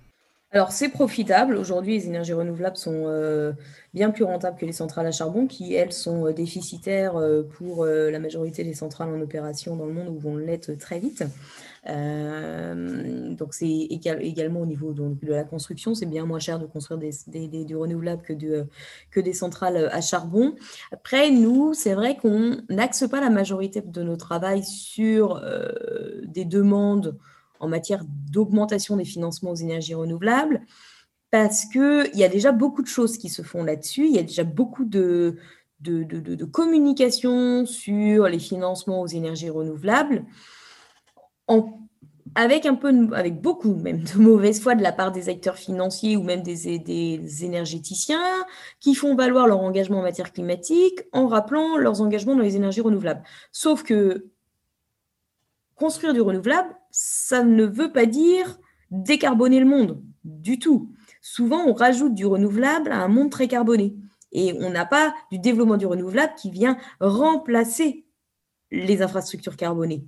[0.55, 1.57] Alors, c'est profitable.
[1.57, 3.55] Aujourd'hui, les énergies renouvelables sont euh,
[3.93, 7.85] bien plus rentables que les centrales à charbon, qui, elles, sont euh, déficitaires euh, pour
[7.85, 11.25] la majorité des centrales en opération dans le monde ou vont l'être très vite.
[13.37, 17.65] donc, c'est également au niveau de la construction, c'est bien moins cher de construire des,
[17.65, 18.65] du renouvelable que,
[19.11, 20.55] que des centrales à charbon.
[20.93, 25.43] Après, nous, c'est vrai qu'on n'axe pas la majorité de nos travail sur
[26.29, 27.19] des demandes
[27.61, 30.63] en matière d'augmentation des financements aux énergies renouvelables,
[31.31, 34.23] parce qu'il y a déjà beaucoup de choses qui se font là-dessus, il y a
[34.23, 35.37] déjà beaucoup de,
[35.81, 40.25] de, communication sur les financements aux énergies renouvelables,
[42.35, 46.17] avec, un peu, avec beaucoup même de mauvaise foi de la part des acteurs financiers
[46.17, 48.45] ou même des, des énergéticiens
[48.81, 52.81] qui font valoir leur engagement en matière climatique en rappelant leurs engagements dans les énergies
[52.81, 53.23] renouvelables.
[53.53, 54.27] Sauf que
[55.75, 58.61] construire du renouvelable, ça ne veut pas dire
[58.93, 60.93] décarboner le monde du tout.
[61.21, 63.97] Souvent, on rajoute du renouvelable à un monde très carboné.
[64.31, 68.07] Et on n'a pas du développement du renouvelable qui vient remplacer
[68.71, 70.05] les infrastructures carbonées.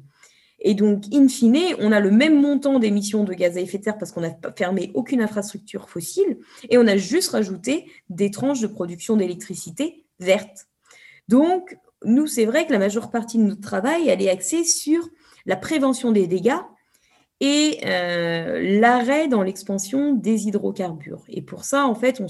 [0.61, 3.83] Et donc, in fine, on a le même montant d'émissions de gaz à effet de
[3.83, 6.39] serre parce qu'on n'a fermé aucune infrastructure fossile
[6.71, 10.69] et on a juste rajouté des tranches de production d'électricité verte.
[11.27, 15.09] Donc, nous, c'est vrai que la majeure partie de notre travail, elle est axée sur
[15.47, 16.61] la prévention des dégâts
[17.41, 21.25] et euh, l'arrêt dans l'expansion des hydrocarbures.
[21.29, 22.29] Et pour ça, en fait, on,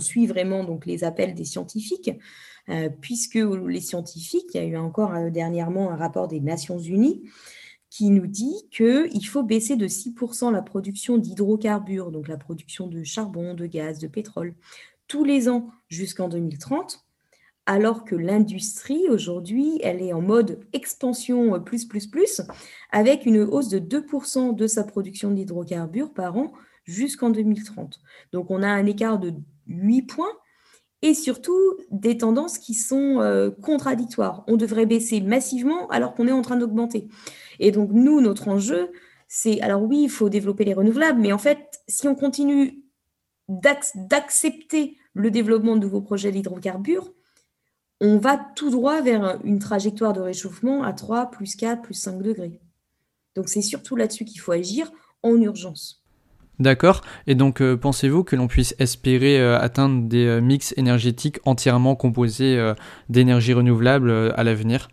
[0.00, 2.10] suit vraiment donc les appels des scientifiques,
[2.68, 6.78] euh, puisque les scientifiques, il y a eu encore euh, dernièrement un rapport des Nations
[6.78, 7.22] Unies
[7.88, 13.04] qui nous dit qu'il faut baisser de 6% la production d'hydrocarbures, donc la production de
[13.04, 14.56] charbon, de gaz, de pétrole,
[15.06, 17.05] tous les ans jusqu'en 2030
[17.66, 22.40] alors que l'industrie, aujourd'hui, elle est en mode expansion plus, plus, plus,
[22.92, 26.52] avec une hausse de 2% de sa production d'hydrocarbures par an
[26.84, 28.00] jusqu'en 2030.
[28.32, 29.34] Donc, on a un écart de
[29.66, 30.32] 8 points
[31.02, 34.44] et surtout des tendances qui sont euh, contradictoires.
[34.46, 37.08] On devrait baisser massivement alors qu'on est en train d'augmenter.
[37.58, 38.90] Et donc, nous, notre enjeu,
[39.28, 42.82] c'est, alors oui, il faut développer les renouvelables, mais en fait, si on continue
[43.48, 47.12] d'accepter le développement de nouveaux projets d'hydrocarbures,
[48.00, 52.22] on va tout droit vers une trajectoire de réchauffement à 3, plus 4, plus 5
[52.22, 52.60] degrés.
[53.34, 54.90] Donc c'est surtout là-dessus qu'il faut agir
[55.22, 56.02] en urgence.
[56.58, 57.02] D'accord.
[57.26, 61.96] Et donc euh, pensez-vous que l'on puisse espérer euh, atteindre des euh, mix énergétiques entièrement
[61.96, 62.58] composés
[63.08, 64.88] d'énergie renouvelable à l'avenir?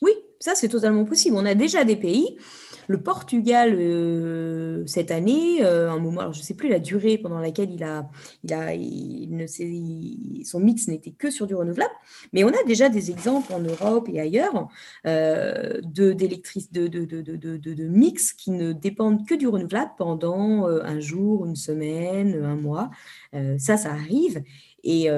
[0.00, 1.36] Oui, ça c'est totalement possible.
[1.36, 2.38] On a déjà des pays
[2.88, 7.38] le Portugal, euh, cette année, euh, un moment, je ne sais plus la durée pendant
[7.38, 8.08] laquelle il a,
[8.74, 9.46] il ne
[10.44, 11.94] son mix n'était que sur du renouvelable,
[12.32, 14.68] mais on a déjà des exemples en Europe et ailleurs
[15.06, 16.26] euh, de, de,
[17.74, 22.90] de, mix qui ne dépendent que du renouvelable pendant un jour, une semaine, un mois.
[23.58, 24.42] ça, ça arrive.
[24.82, 25.08] Et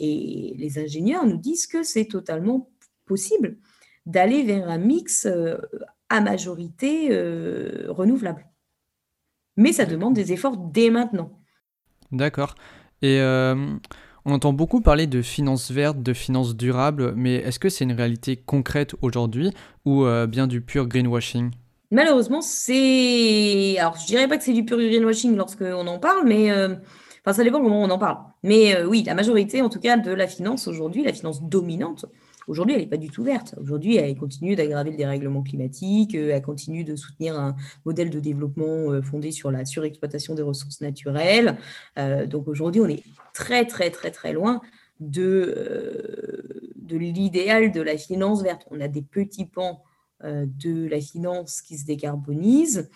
[0.00, 2.70] les ingénieurs nous disent que c'est totalement
[3.06, 3.56] possible
[4.06, 5.26] d'aller vers un mix
[6.14, 8.46] à majorité euh, renouvelable.
[9.56, 11.32] Mais ça demande des efforts dès maintenant.
[12.12, 12.54] D'accord.
[13.02, 13.56] Et euh,
[14.24, 17.92] on entend beaucoup parler de finances vertes, de finances durables, mais est-ce que c'est une
[17.92, 19.52] réalité concrète aujourd'hui
[19.84, 21.50] ou euh, bien du pur greenwashing?
[21.90, 23.76] Malheureusement, c'est.
[23.78, 26.50] Alors, je dirais pas que c'est du pur greenwashing lorsqu'on en parle, mais.
[26.52, 28.18] Enfin, ça dépend comment on en parle.
[28.42, 32.06] Mais oui, la majorité, en tout cas, de la finance aujourd'hui, la finance dominante,
[32.46, 33.54] Aujourd'hui, elle n'est pas du tout verte.
[33.60, 38.20] Aujourd'hui, elle continue d'aggraver le dérèglement climatique, euh, elle continue de soutenir un modèle de
[38.20, 41.56] développement euh, fondé sur la surexploitation des ressources naturelles.
[41.98, 43.02] Euh, donc aujourd'hui, on est
[43.32, 44.60] très, très, très, très loin
[45.00, 48.66] de, de l'idéal de la finance verte.
[48.70, 49.82] On a des petits pans
[50.22, 52.88] de la finance qui se décarbonisent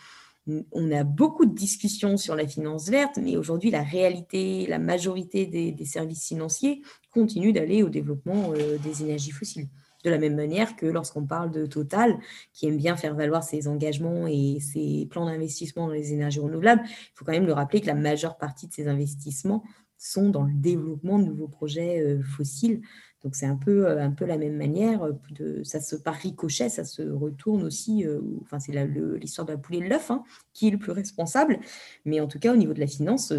[0.72, 5.46] on a beaucoup de discussions sur la finance verte, mais aujourd'hui, la réalité, la majorité
[5.46, 9.68] des, services financiers continuent d'aller au développement euh, des énergies fossiles.
[10.04, 12.18] De la même manière que lorsqu'on parle de Total,
[12.52, 16.82] qui aime bien faire valoir ses engagements et ses plans d'investissement dans les énergies renouvelables,
[16.86, 19.64] il faut quand même le rappeler que la majeure partie de ces investissements
[19.98, 22.82] sont dans le développement de nouveaux projets euh, fossiles.
[23.24, 26.14] Donc c'est un peu, euh, un peu la même manière, euh, de, ça se par
[26.14, 28.72] ricochet, ça se retourne aussi, euh, enfin c'est
[29.18, 31.58] l'histoire de la poule et de l'œuf, hein, qui est le plus responsable.
[32.04, 33.32] Mais en tout cas, au niveau de la finance,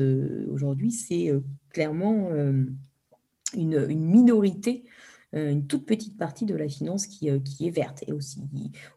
[0.52, 1.32] aujourd'hui, c'est
[1.70, 2.30] clairement
[3.56, 4.84] une, minorité,
[5.34, 8.42] une toute petite partie de la finance qui, qui est verte, et aussi,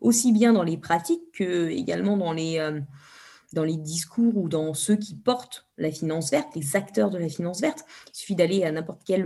[0.01, 2.59] aussi bien dans les pratiques que également dans les
[3.53, 7.29] dans les discours ou dans ceux qui portent la finance verte, les acteurs de la
[7.29, 7.85] finance verte.
[8.09, 9.25] Il suffit d'aller à n'importe quel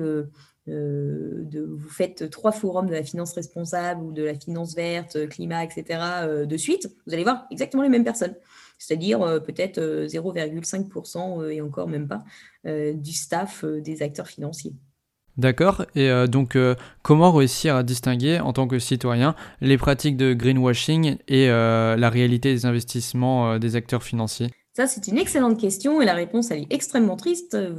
[0.68, 5.28] euh, de, vous faites trois forums de la finance responsable ou de la finance verte,
[5.28, 6.00] climat, etc.
[6.22, 8.34] Euh, de suite, vous allez voir exactement les mêmes personnes.
[8.78, 12.24] C'est-à-dire euh, peut-être 0,5% et encore même pas
[12.64, 14.74] du staff des acteurs financiers.
[15.36, 15.84] D'accord.
[15.94, 16.58] Et donc,
[17.02, 22.52] comment réussir à distinguer en tant que citoyen les pratiques de greenwashing et la réalité
[22.52, 24.50] des investissements des acteurs financiers?
[24.76, 27.54] Ça, c'est une excellente question et la réponse, elle est extrêmement triste.
[27.54, 27.72] Euh,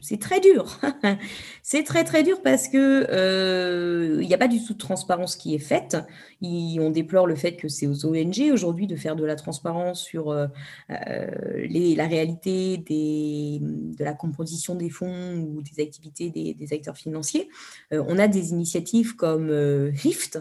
[0.00, 0.80] c'est très dur.
[1.62, 5.36] c'est très, très dur parce que euh, il n'y a pas du tout de transparence
[5.36, 5.98] qui est faite.
[6.40, 10.30] on déplore le fait que c'est aux ONG aujourd'hui de faire de la transparence sur
[10.30, 10.46] euh,
[10.88, 17.50] la réalité de la composition des fonds ou des activités des, acteurs financiers.
[17.90, 20.38] on a des initiatives comme RIFT,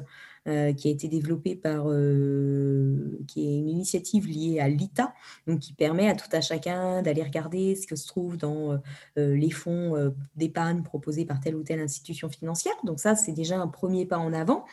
[0.47, 5.13] euh, qui a été développée par, euh, qui est une initiative liée à l'ITA,
[5.45, 9.35] donc qui permet à tout à chacun d'aller regarder ce que se trouve dans euh,
[9.35, 12.73] les fonds d'épargne proposés par telle ou telle institution financière.
[12.83, 14.65] Donc ça, c'est déjà un premier pas en avant,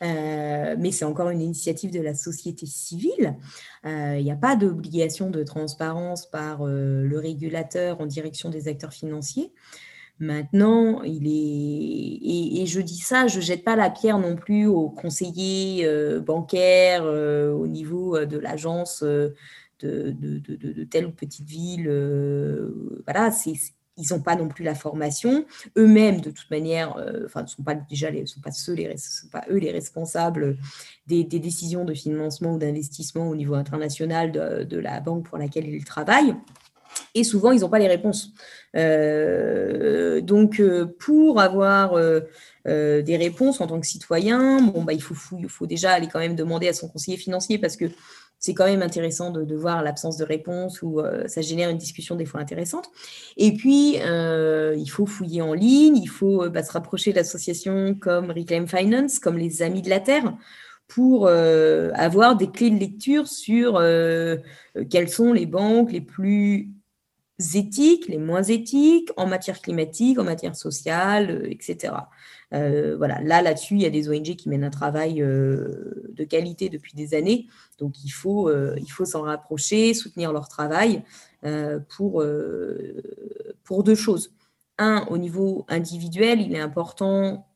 [0.00, 3.36] mais c'est encore une initiative de la société civile.
[3.84, 9.52] Il n'y a pas d'obligation de transparence par le régulateur en direction des acteurs financiers.
[10.22, 14.88] Maintenant, il est et, je dis ça, je jette pas la pierre non plus aux
[14.88, 19.34] conseillers euh, bancaires euh, au niveau euh, de l'agence de,
[19.80, 21.90] de, telle ou petite ville.
[23.04, 23.54] voilà, c'est
[23.98, 25.44] ils n'ont pas non plus la formation.
[25.76, 26.96] Eux-mêmes, de toute manière,
[27.26, 30.56] enfin, ne sont pas déjà sont pas ceux les, sont pas eux les responsables
[31.08, 35.84] des décisions de financement ou d'investissement au niveau international de, la banque pour laquelle ils
[35.84, 36.36] travaillent.
[37.14, 38.32] Et souvent, ils n'ont pas les réponses.
[38.76, 42.22] Euh, donc, euh, pour avoir euh,
[42.64, 46.68] des réponses en tant que citoyen, bon, bah, il, faut, déjà aller quand même demander
[46.68, 47.84] à son conseiller financier parce que
[48.38, 52.24] c'est quand même intéressant de, voir l'absence de réponse ou ça génère une discussion des
[52.24, 52.90] fois intéressante.
[53.36, 58.66] Et puis, il faut fouiller en ligne, il faut bah, se rapprocher d'associations comme Reclaim
[58.66, 60.36] Finance, comme les Amis de la Terre,
[60.88, 63.80] pour avoir des clés de lecture sur
[64.90, 66.72] quelles sont les banques les plus
[67.54, 71.94] éthiques, les moins éthiques, en matière climatique, en matière sociale, euh, etc.
[72.52, 76.24] Euh, voilà, là, là-dessus, il y a des ONG qui mènent un travail euh, de
[76.24, 77.46] qualité depuis des années.
[77.78, 81.02] Donc, il faut, il faut s'en rapprocher, soutenir leur travail
[81.88, 82.22] pour,
[83.64, 84.32] pour deux choses.
[84.78, 87.46] Un, au niveau individuel, il est important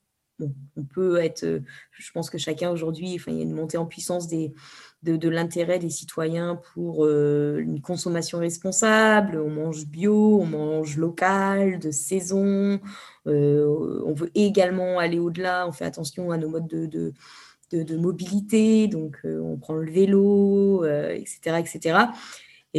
[0.41, 1.45] on peut être,
[1.93, 5.79] je pense que chacun aujourd'hui, enfin, il y a une montée en puissance de, l'intérêt
[5.79, 9.39] des citoyens pour euh, une consommation responsable.
[9.39, 12.81] On mange bio, on mange local, de saison.
[13.27, 15.67] Euh, on veut également aller au-delà.
[15.67, 18.89] On fait attention à nos modes de, mobilité.
[18.89, 22.07] Donc, euh, on prend le vélo, etc., etc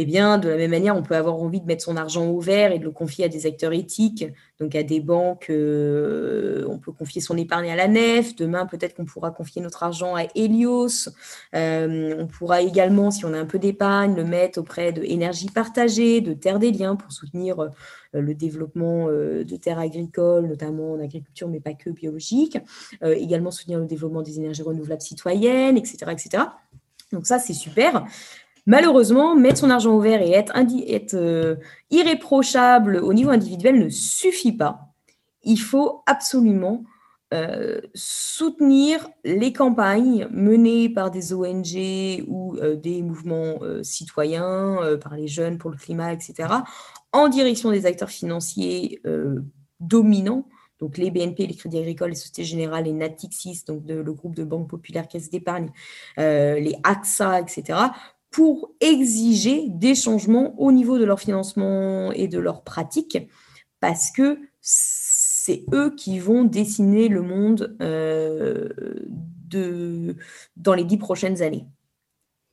[0.00, 2.38] eh bien, de la même manière, on peut avoir envie de mettre son argent au
[2.38, 4.26] vert et de le confier à des acteurs éthiques,
[4.60, 5.46] donc à des banques.
[5.50, 8.36] Euh, on peut confier son épargne à la nef.
[8.36, 11.08] Demain, peut-être qu'on pourra confier notre argent à Helios.
[11.56, 16.20] Euh, on pourra également, si on a un peu d'épargne, le mettre auprès de partagée,
[16.20, 17.68] de terre des liens pour soutenir euh,
[18.12, 22.56] le développement de terres agricoles, notamment en agriculture, mais pas que biologique.
[23.02, 26.12] également soutenir le développement des énergies renouvelables citoyennes, etc.
[26.12, 26.44] etc.
[27.12, 28.04] Donc ça, c'est super.
[28.68, 31.56] Malheureusement, mettre son argent au vert et être, euh,
[31.90, 34.92] irréprochable au niveau individuel ne suffit pas.
[35.42, 36.84] Il faut absolument
[37.32, 45.28] euh, soutenir les campagnes menées par des ONG ou euh, des mouvements citoyens, par les
[45.28, 46.50] jeunes pour le climat, etc.,
[47.12, 49.00] en direction des acteurs financiers
[49.80, 50.46] dominants,
[50.78, 54.44] donc les BNP, les Crédits Agricoles, les Sociétés Générales, les Natixis, donc le groupe de
[54.44, 55.70] banques populaires, caisses d'épargne,
[56.18, 57.78] les AXA, etc.,
[58.30, 63.18] pour exiger des changements au niveau de leur financement et de leurs pratiques,
[63.80, 68.68] parce que c'est eux qui vont dessiner le monde euh,
[70.56, 71.66] dans les dix prochaines années.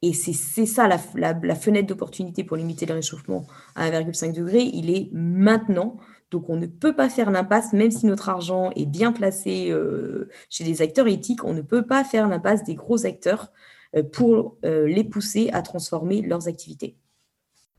[0.01, 4.61] Et c'est ça la, fenêtre d'opportunité pour limiter le réchauffement à 1,5 degré.
[4.61, 5.97] Il est maintenant.
[6.31, 10.29] Donc on ne peut pas faire l'impasse, même si notre argent est bien placé euh,
[10.49, 13.51] chez des acteurs éthiques, on ne peut pas faire l'impasse des gros acteurs
[14.03, 16.97] pour euh, les pousser à transformer leurs activités.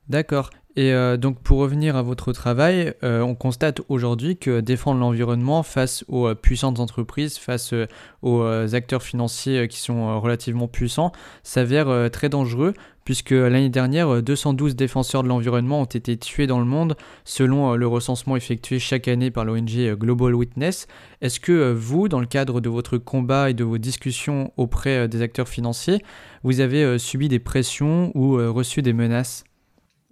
[0.08, 0.50] D'accord.
[0.78, 6.04] Et euh, donc pour revenir à votre travail, on constate aujourd'hui que défendre l'environnement face
[6.08, 7.72] aux puissantes entreprises, face
[8.20, 8.44] aux
[8.74, 12.74] acteurs financiers qui sont relativement puissants, s'avère très dangereux
[13.06, 17.72] puisque l'année dernière, 212 euh, défenseurs de l'environnement ont été tués dans le monde, selon
[17.72, 20.88] euh, le recensement effectué chaque année par l'ONG euh, Global Witness.
[21.22, 25.22] Est-ce que vous, dans le cadre de votre combat et de vos discussions auprès des
[25.22, 26.02] acteurs financiers,
[26.42, 29.44] vous avez subi des pressions ou reçu des menaces?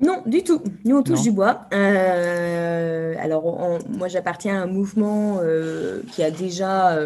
[0.01, 0.61] Non, du tout.
[0.85, 1.67] Nous, on touche du bois.
[1.71, 5.41] alors, moi, j'appartiens à un mouvement
[6.13, 6.99] qui a déjà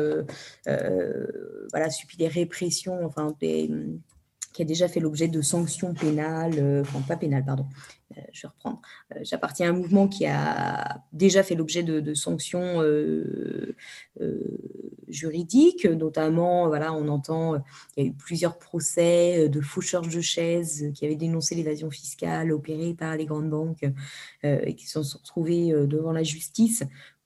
[0.67, 3.71] voilà, subi des répressions, enfin, des,
[4.59, 7.65] qui a déjà fait l'objet de sanctions pénales, enfin pas pénales, pardon,
[8.33, 8.81] je vais reprendre.
[9.23, 12.83] J'appartiens à un mouvement qui a déjà fait l'objet de, sanctions
[15.07, 17.63] juridiques, notamment, voilà, on entend,
[17.97, 22.51] il y a eu plusieurs procès de faucheurs de chaises qui avaient dénoncé l'évasion fiscale
[22.51, 23.87] opérée par les grandes banques
[24.43, 26.83] et qui se sont retrouvés devant la justice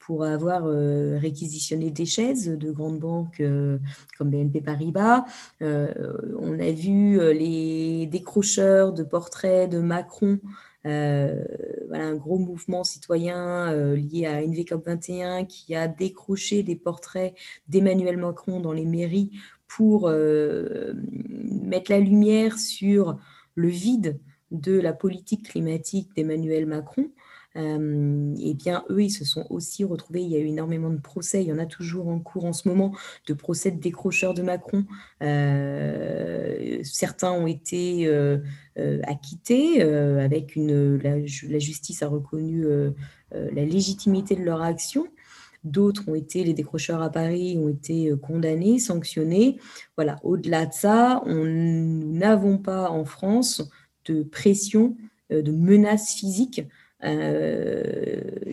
[0.07, 3.79] pour avoir euh, réquisitionné des chaises de grandes banques euh,
[4.19, 5.25] comme BNP Paribas.
[5.63, 5.93] Euh,
[6.41, 10.41] on a vu les décrocheurs de portraits de Macron,
[10.85, 17.35] un gros mouvement citoyen lié à NVCOP 21 qui a décroché des portraits
[17.69, 19.31] d'Emmanuel Macron dans les mairies
[19.69, 23.17] pour mettre la lumière sur
[23.55, 24.19] le vide
[24.51, 27.11] de la politique climatique d'Emmanuel Macron.
[27.55, 30.23] Eh bien, eux, ils se sont aussi retrouvés.
[30.23, 31.43] Il y a eu énormément de procès.
[31.43, 32.95] Il y en a toujours en cours en ce moment
[33.27, 34.85] de procès de décrocheurs de Macron.
[36.83, 38.11] Certains ont été
[39.05, 40.97] acquittés avec une.
[40.99, 42.67] La, justice a reconnu
[43.31, 45.07] la légitimité de leur action.
[45.65, 49.59] D'autres ont été, les décrocheurs à Paris ont été condamnés, sanctionnés.
[49.97, 53.63] Voilà, au-delà de ça, nous n'avons pas en France
[54.07, 54.97] de pression,
[55.31, 56.67] de menaces physiques euh,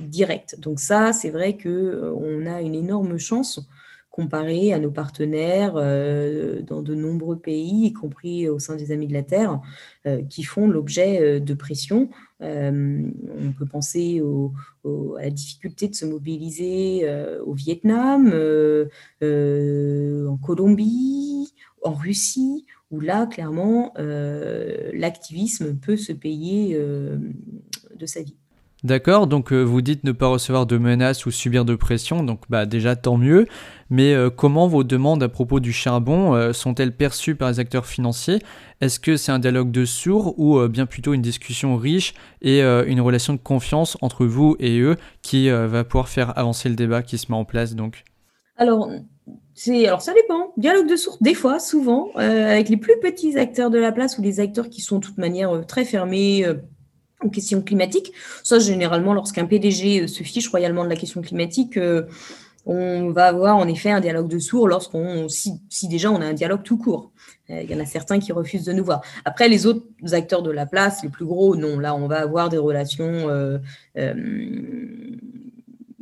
[0.10, 0.60] direct.
[0.60, 3.62] Donc ça, c'est vrai que euh, a une énorme chance
[4.10, 9.08] comparé à nos partenaires euh, dans de nombreux pays, y compris au sein des Amis
[9.08, 9.62] de la Terre,
[10.30, 12.10] qui font l'objet de pression.
[12.42, 14.22] on peut penser
[14.84, 17.08] à la difficulté de se mobiliser
[17.46, 18.34] au Vietnam,
[19.22, 28.39] en Colombie, en Russie, où là, clairement, l'activisme peut se payer de sa vie.
[28.86, 32.44] D'accord, donc euh, vous dites ne pas recevoir de menaces ou subir de pression, donc
[32.48, 33.46] bah, déjà tant mieux,
[33.90, 37.86] mais euh, comment vos demandes à propos du charbon euh, sont-elles perçues par les acteurs
[37.86, 38.40] financiers?
[38.80, 43.02] Est-ce que c'est un dialogue de sourds ou bien plutôt une discussion riche et une
[43.02, 47.18] relation de confiance entre vous et eux qui va pouvoir faire avancer le débat qui
[47.18, 48.06] se met en place donc?
[48.56, 48.90] Alors,
[49.68, 50.54] alors ça dépend.
[50.56, 54.22] Dialogue de sourds, des fois, souvent, avec les plus petits acteurs de la place ou
[54.22, 56.46] les acteurs qui sont de toute manière très fermés,
[57.24, 58.14] aux questions climatiques.
[58.44, 62.04] Ça, généralement, lorsqu'un PDG euh, se fiche royalement de la question climatique, euh,
[62.66, 66.34] on va avoir en effet un dialogue de sourds lorsqu'on, si, déjà on a un
[66.34, 67.12] dialogue tout court.
[67.50, 69.02] Euh, il y en a certains qui refusent de nous voir.
[69.26, 71.80] Après, les autres acteurs de la place, les plus gros, non.
[71.80, 73.28] Là, on va avoir des relations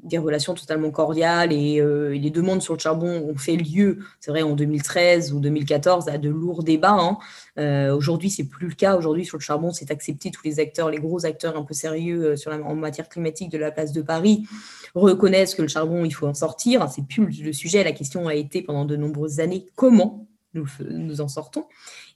[0.08, 4.32] des relations totalement cordiales euh, et, les demandes sur le charbon ont fait lieu, c'est
[4.32, 6.98] vrai, en 2013 ou 2014, à de lourds débats.
[7.00, 7.18] Hein.
[7.60, 8.98] Euh, aujourd'hui, c'est plus le cas.
[8.98, 10.32] Aujourd'hui, sur le charbon, c'est accepté.
[10.32, 13.52] Tous les acteurs, les gros acteurs un peu sérieux euh, sur la, en matière climatique
[13.52, 14.48] de la place de Paris
[14.96, 16.88] reconnaissent que le charbon, il faut en sortir.
[16.90, 17.84] C'est plus le sujet.
[17.84, 21.66] La question a été pendant de nombreuses années comment nous, nous en sortons?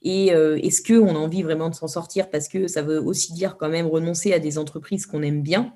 [0.02, 2.28] Et est-ce qu'on a envie vraiment de s'en sortir?
[2.28, 5.74] Parce que ça veut aussi dire quand même renoncer à des entreprises qu'on aime bien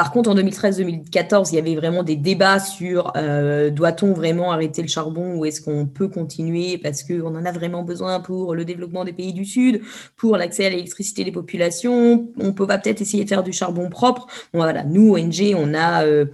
[0.00, 4.80] par contre, en 2013-2014, il y avait vraiment des débats sur euh, doit-on vraiment arrêter
[4.80, 8.64] le charbon ou est-ce qu'on peut continuer parce qu'on en a vraiment besoin pour le
[8.64, 9.82] développement des pays du Sud,
[10.16, 12.30] pour l'accès à l'électricité des populations.
[12.38, 14.26] On peut pas peut-être essayer de faire du charbon propre.
[14.54, 16.24] voilà, nous, ONG, on a euh,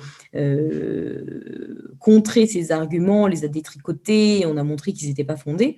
[1.99, 5.77] contré ces arguments, les a détricotés, on a montré qu'ils n'étaient pas fondés.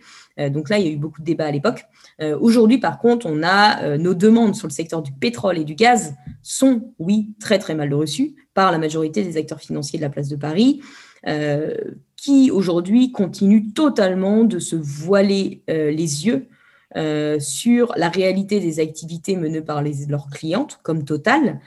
[0.51, 1.87] donc là, il y a eu beaucoup de débats à l'époque.
[2.41, 6.15] Aujourd'hui, par contre, on a nos demandes sur le secteur du pétrole et du gaz
[6.43, 10.29] sont, oui, très très mal reçues par la majorité des acteurs financiers de la place
[10.29, 10.81] de Paris,
[11.27, 11.75] euh,
[12.17, 16.49] qui aujourd'hui continuent totalement de se voiler euh, les yeux
[16.97, 21.61] euh, sur la réalité des activités menées par les, leurs clientes, comme Total,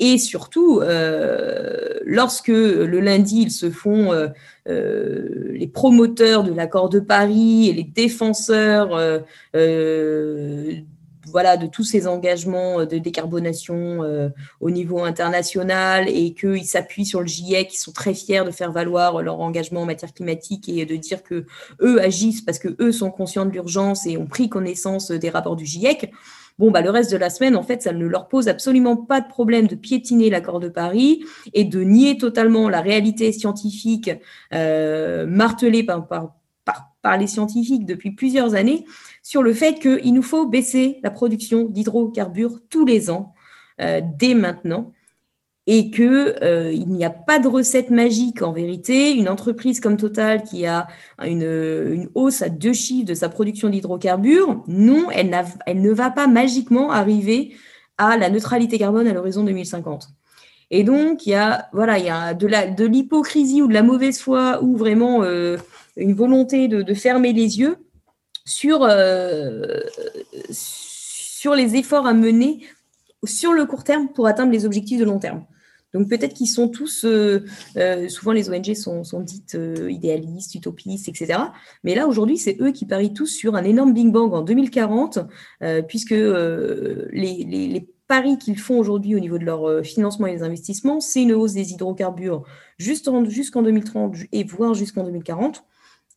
[0.00, 0.80] et surtout
[2.04, 4.12] lorsque le lundi ils se font
[4.66, 9.22] les promoteurs de l'accord de Paris et les défenseurs
[11.26, 14.28] voilà, de tous ces engagements euh, de décarbonation euh,
[14.60, 18.72] au niveau international et qu'ils s'appuient sur le GIEC, qui sont très fiers de faire
[18.72, 21.46] valoir leur engagement en matière climatique et de dire que
[21.80, 25.56] eux agissent parce que eux sont conscients de l'urgence et ont pris connaissance des rapports
[25.56, 26.12] du GIEC.
[26.58, 29.20] Bon, bah, le reste de la semaine, en fait, ça ne leur pose absolument pas
[29.20, 31.22] de problème de piétiner l'accord de Paris
[31.52, 34.10] et de nier totalement la réalité scientifique
[34.54, 36.08] euh, martelée par,
[37.20, 38.84] les scientifiques depuis plusieurs années
[39.26, 43.34] sur le fait qu'il nous faut baisser la production d'hydrocarbures tous les ans,
[43.80, 44.92] euh, dès maintenant,
[45.66, 49.14] et qu'il euh, n'y a pas de recette magique en vérité.
[49.14, 50.86] Une entreprise comme Total qui a
[51.24, 55.34] une, hausse à deux chiffres de sa production d'hydrocarbures, non, elle,
[55.74, 57.56] ne va pas magiquement arriver
[57.98, 60.06] à la neutralité carbone à l'horizon 2050.
[60.70, 64.76] Et donc, il y a, voilà, il de l'hypocrisie ou de la mauvaise foi ou
[64.76, 65.56] vraiment euh,
[65.96, 67.76] une volonté de, fermer les yeux
[68.46, 68.88] sur,
[70.50, 72.60] sur les efforts à mener
[73.24, 75.44] sur le court terme pour atteindre les objectifs de long terme.
[75.96, 77.44] Donc peut-être qu'ils sont tous, euh,
[77.78, 81.38] euh, souvent les ONG sont, dites euh, idéalistes, utopistes, etc.
[81.84, 85.20] Mais là aujourd'hui, c'est eux qui parient tous sur un énorme Big Bang en 2040,
[85.88, 91.22] puisque les, paris qu'ils font aujourd'hui au niveau de leur financement et des investissements, c'est
[91.22, 92.44] une hausse des hydrocarbures
[92.78, 93.22] jusqu'en
[93.62, 95.64] 2030 et voire jusqu'en 2040.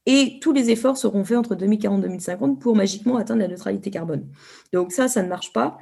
[0.06, 3.92] Et tous les efforts seront faits entre 2040 et 2050 pour magiquement atteindre la neutralité
[3.92, 4.28] carbone.
[4.74, 5.78] Donc ça, ça ne marche pas.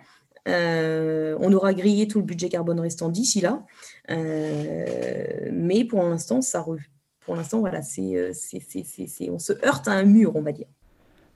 [0.48, 3.66] Euh, on aura grillé tout le budget carbone restant d'ici là.
[4.10, 6.66] Euh, mais pour l'instant, ça
[7.28, 10.68] pour l'instant, voilà, euh, c'est, on se heurte à un mur, on va dire.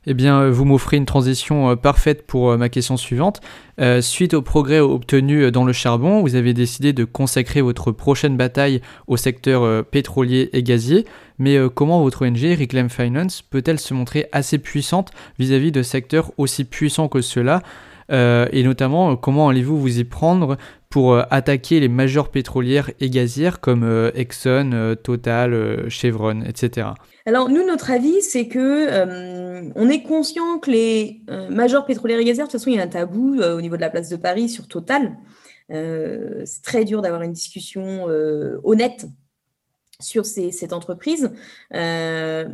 [0.08, 3.40] Eh bien, vous m'offrez une transition parfaite pour ma question suivante.
[4.02, 8.82] suite aux progrès obtenus dans le charbon, vous avez décidé de consacrer votre prochaine bataille
[9.06, 11.06] au secteur pétrolier et gazier.
[11.38, 16.32] Mais comment votre ONG, Reclaim Finance, peut-elle se montrer assez puissante vis-à-vis -vis de secteurs
[16.38, 17.62] aussi puissants que ceux-là?
[18.12, 20.58] Euh, et notamment, euh, comment allez-vous vous y prendre
[20.92, 26.90] pour euh, attaquer les majeures pétrolières et gazières comme Exxon, Total, Chevron, etc.
[27.26, 32.46] Alors nous, notre avis, c'est que on est conscient que les majeures pétrolières et gazières,
[32.46, 34.50] de toute façon, il y a un tabou au niveau de la place de Paris
[34.50, 35.18] sur Total.
[35.70, 38.06] c'est très dur d'avoir une discussion
[38.64, 39.08] honnête
[40.02, 41.32] sur cette entreprise.
[41.74, 42.46] Euh,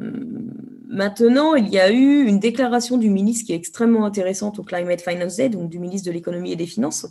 [0.88, 5.02] maintenant, il y a eu une déclaration du ministre qui est extrêmement intéressante au Climate
[5.02, 7.08] Finance Day, donc du ministre de l'économie et des finances,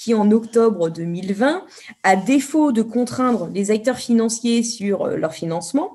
[0.00, 1.66] qui en octobre 2020,
[2.04, 5.94] à défaut de contraindre les acteurs financiers sur euh, leur financement,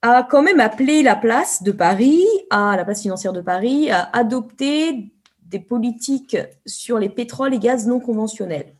[0.00, 4.08] a quand même appelé la place de Paris, à la place financière de Paris, à
[4.16, 8.74] adopter des politiques sur les pétroles et gaz non conventionnels.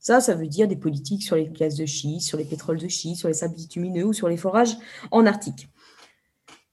[0.00, 2.88] Ça, ça veut dire des politiques sur les gaz de schiste, sur les pétroles de
[2.88, 4.76] schiste, sur les sables bitumineux ou sur les forages
[5.12, 5.68] en Arctique.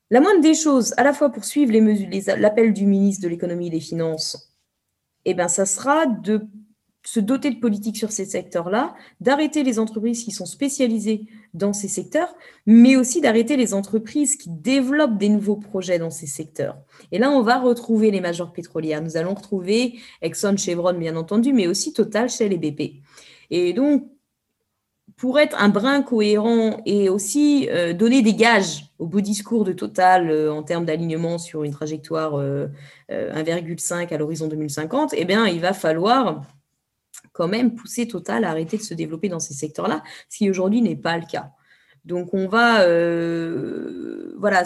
[0.09, 1.71] La moindre des choses, à la fois pour suivre
[2.37, 4.51] l'appel du ministre de l'économie et des finances,
[5.25, 6.47] eh ben, ça sera de
[7.07, 11.87] se doter de politiques sur ces secteurs-là, d'arrêter les entreprises qui sont spécialisées dans ces
[11.87, 12.35] secteurs,
[12.65, 16.75] mais aussi d'arrêter les entreprises qui développent des nouveaux projets dans ces secteurs.
[17.13, 19.01] Et là, on va retrouver les majors pétrolières.
[19.01, 22.95] Nous allons retrouver Exxon, Chevron, bien entendu, mais aussi Total, Shell et BP.
[23.51, 24.03] Et donc,
[25.15, 29.71] pour être un brin cohérent et aussi euh, donner des gages au beau discours de
[29.71, 35.47] Total euh, en termes d'alignement sur une trajectoire 1,5 euh, à l'horizon 2050, eh bien,
[35.47, 36.43] il va falloir
[37.37, 40.81] quand même pousser Total à arrêter de se développer dans ces secteurs-là, ce qui aujourd'hui
[40.81, 41.51] n'est pas le cas.
[42.07, 44.63] Donc on va euh, voilà,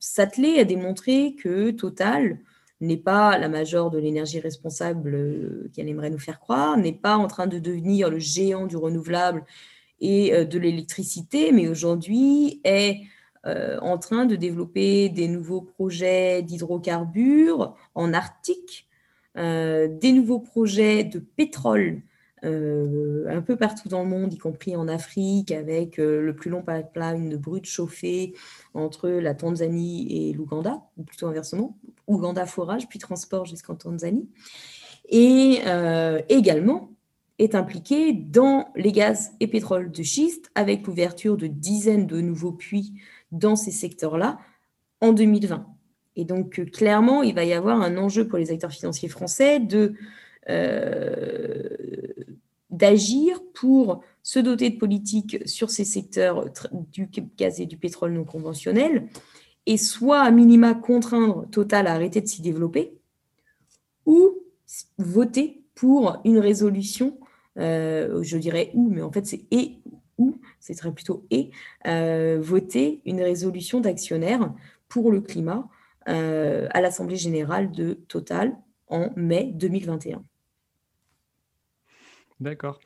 [0.00, 2.40] s'atteler à démontrer que Total
[2.80, 7.16] n'est pas la majeure de l'énergie responsable euh, qu'elle aimerait nous faire croire, n'est pas
[7.16, 9.44] en train de devenir le géant du renouvelable
[10.00, 13.00] et euh, de l'électricité, mais aujourd'hui est
[13.80, 18.86] en train de développer des nouveaux projets d'hydrocarbures en Arctique,
[19.34, 22.02] des nouveaux projets de pétrole
[22.44, 26.50] euh, un peu partout dans le monde, y compris en Afrique, avec euh, le plus
[26.50, 28.34] long pipeline de brut chauffé
[28.72, 31.76] entre la Tanzanie et l'Ouganda, ou plutôt inversement,
[32.06, 34.28] Ouganda forage, puis transport jusqu'en Tanzanie.
[35.08, 36.92] Et euh, également
[37.38, 42.52] est impliqué dans les gaz et pétroles de schiste, avec l'ouverture de dizaines de nouveaux
[42.52, 42.94] puits
[43.32, 44.38] dans ces secteurs-là
[45.00, 45.66] en 2020.
[46.16, 49.94] Et donc, clairement, il va y avoir un enjeu pour les acteurs financiers français de
[52.80, 56.46] d'agir pour se doter de politiques sur ces secteurs
[56.92, 59.08] du gaz et du pétrole non conventionnel,
[59.66, 62.98] et soit à minima contraindre Total à arrêter de s'y développer,
[64.06, 64.38] ou
[64.98, 67.18] voter pour une résolution,
[67.58, 69.80] euh, je dirais ou, mais en fait c'est et
[70.18, 71.50] ou, c'est très plutôt et,
[71.86, 74.52] euh, voter une résolution d'actionnaire
[74.88, 75.68] pour le climat
[76.06, 78.56] à l'Assemblée générale de Total
[78.88, 80.24] en mai 2021.
[82.40, 82.80] D'accord.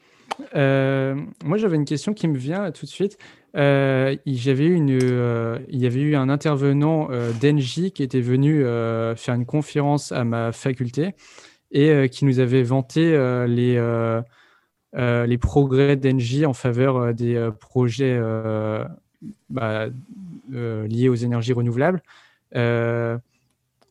[0.56, 3.18] Euh, moi, j'avais une question qui me vient tout de suite.
[3.56, 7.08] Euh, euh, il y avait eu un intervenant
[7.40, 8.62] d'Engie qui était venu
[9.16, 11.14] faire une conférence à ma faculté
[11.70, 13.12] et qui nous avait vanté
[13.46, 13.80] les,
[14.94, 18.20] les progrès d'Engie en faveur des projets
[19.50, 19.86] bah,
[20.50, 22.02] liés aux énergies renouvelables.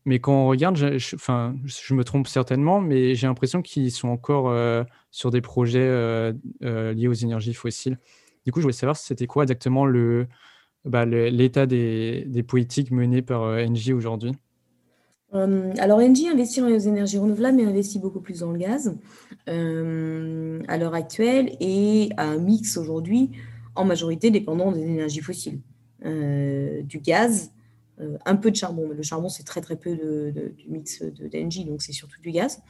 [0.05, 4.53] Mais quand on regarde, je, je me trompe certainement, mais j'ai l'impression qu'ils sont encore
[5.13, 6.33] sur des projets euh,
[6.63, 7.99] euh, liés aux énergies fossiles.
[8.45, 10.25] Du coup, je voulais savoir c'était quoi exactement le,
[10.85, 14.33] bah, l'état des, des, politiques menées par Engie aujourd'hui?
[15.31, 18.95] alors, Engie investit dans les énergies renouvelables, mais investit beaucoup plus dans le gaz
[19.47, 23.31] à l'heure actuelle et a un mix aujourd'hui
[23.75, 25.59] en majorité dépendant des énergies fossiles,
[26.03, 27.51] du gaz
[28.25, 31.81] un peu de charbon, mais le charbon, c'est très très peu du mix d'Engie, donc
[31.81, 32.61] c'est surtout du gaz.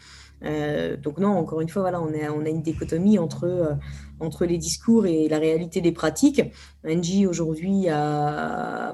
[1.01, 3.77] Donc non, encore une fois, voilà, on, a une dichotomie entre,
[4.19, 6.41] entre les discours et la réalité des pratiques.
[6.85, 8.93] Engie, aujourd'hui, a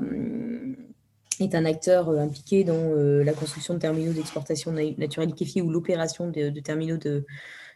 [1.44, 5.70] est un acteur euh, impliqué dans euh, la construction de terminaux d'exportation naturelle liquéfiée ou
[5.70, 7.26] l'opération de, terminaux de,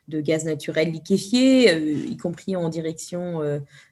[0.10, 3.42] gaz naturel liquéfié, euh, y compris en direction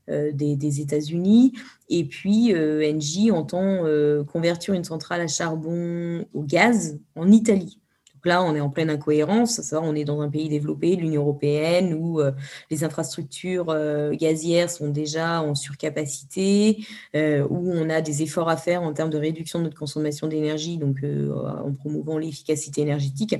[0.07, 1.53] des, États-Unis.
[1.89, 3.83] Et puis, Engie entend
[4.25, 7.80] convertir une centrale à charbon au gaz en Italie
[8.25, 9.61] là, on est en pleine incohérence.
[9.61, 12.31] Ça, on est dans un pays développé, l'Union européenne, où euh,
[12.69, 18.57] les infrastructures euh, gazières sont déjà en surcapacité, euh, où on a des efforts à
[18.57, 23.35] faire en termes de réduction de notre consommation d'énergie, donc en promouvant l'efficacité énergétique.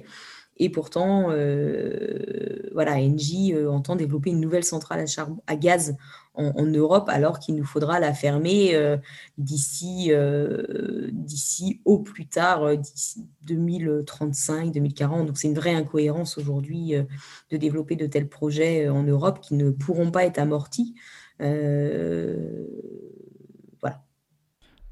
[0.64, 1.30] Et pourtant,
[2.72, 5.04] voilà, Engie entend développer une nouvelle centrale
[5.48, 5.96] à, gaz
[6.34, 8.98] en, Europe, alors qu'il nous faudra la fermer euh,
[9.38, 15.28] d'ici, euh, d'ici au plus tard, euh, d'ici 2035, 2040.
[15.28, 16.94] Donc c'est une vraie incohérence aujourd'hui
[17.50, 20.96] de développer de tels projets en Europe qui ne pourront pas être amortis.
[21.40, 21.52] voilà.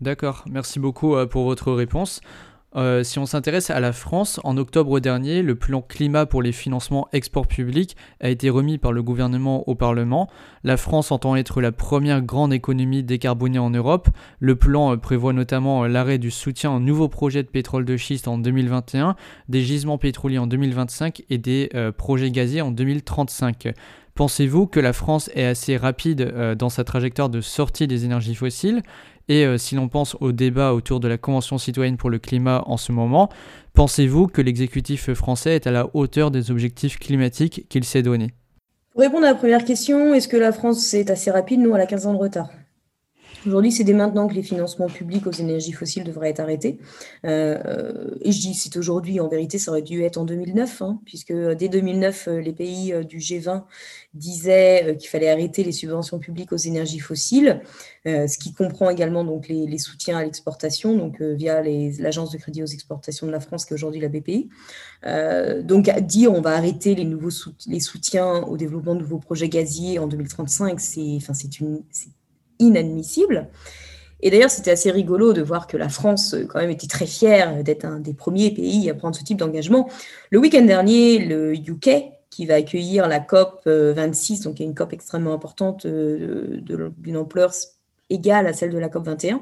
[0.02, 2.22] D'accord, merci beaucoup pour votre réponse.
[2.76, 6.52] Euh, si on s'intéresse à la France, en octobre dernier, le plan climat pour les
[6.52, 10.30] financements export publics a été remis par le gouvernement au Parlement.
[10.64, 14.10] La France entend être la première grande économie décarbonée en Europe.
[14.40, 17.98] Le plan euh, prévoit notamment euh, l'arrêt du soutien aux nouveaux projets de pétrole de
[17.98, 19.16] schiste en 2021,
[19.48, 23.74] des gisements pétroliers en 2025 et des projets gaziers en 2035.
[24.16, 28.84] Pensez-vous que la France est assez rapide dans sa trajectoire de sortie des énergies fossiles?
[29.30, 32.64] Et euh, si l'on pense au débat autour de la Convention citoyenne pour le climat
[32.66, 33.30] en ce moment,
[33.74, 38.34] pensez-vous que l'exécutif français est à la hauteur des objectifs climatiques qu'il s'est donnés
[38.92, 41.82] Pour répondre à la première question, est-ce que la France est assez rapide Nous, elle
[41.82, 42.50] a 15 ans de retard?
[43.48, 46.78] Aujourd'hui, c'est dès maintenant que les financements publics aux énergies fossiles devraient être arrêtés.
[47.26, 51.00] Euh, et je dis c'est aujourd'hui, en vérité, ça aurait dû être en 2009, hein,
[51.06, 53.64] puisque dès 2009, euh, les pays euh, du G20
[54.14, 57.62] disaient qu'il fallait arrêter les subventions publiques aux énergies fossiles,
[58.06, 62.68] ce qui comprend également donc les, soutiens à l'exportation, donc via l'agence de crédit aux
[62.68, 64.50] exportations de la France, qui est aujourd'hui la BPI.
[65.64, 70.08] donc dire on va arrêter les nouveaux soutiens au développement de nouveaux projets gaziers en
[70.08, 71.84] 2035, c'est enfin c'est une
[72.60, 73.50] inadmissible.
[74.22, 77.06] Et d'ailleurs, c'était assez rigolo de voir que la France, euh, quand même, était très
[77.06, 79.90] fière d'être un des premiers pays à prendre ce type d'engagement.
[80.30, 81.90] Le week-end dernier, le UK,
[82.30, 86.62] qui va accueillir la COP 26, euh, donc une COP extrêmement importante euh,
[86.98, 87.52] d'une ampleur
[88.10, 89.42] égale à celle de la COP 21,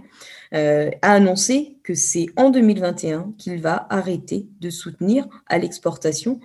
[0.52, 6.40] a annoncé que c'est en 2021 qu'il va arrêter de soutenir à l'exportation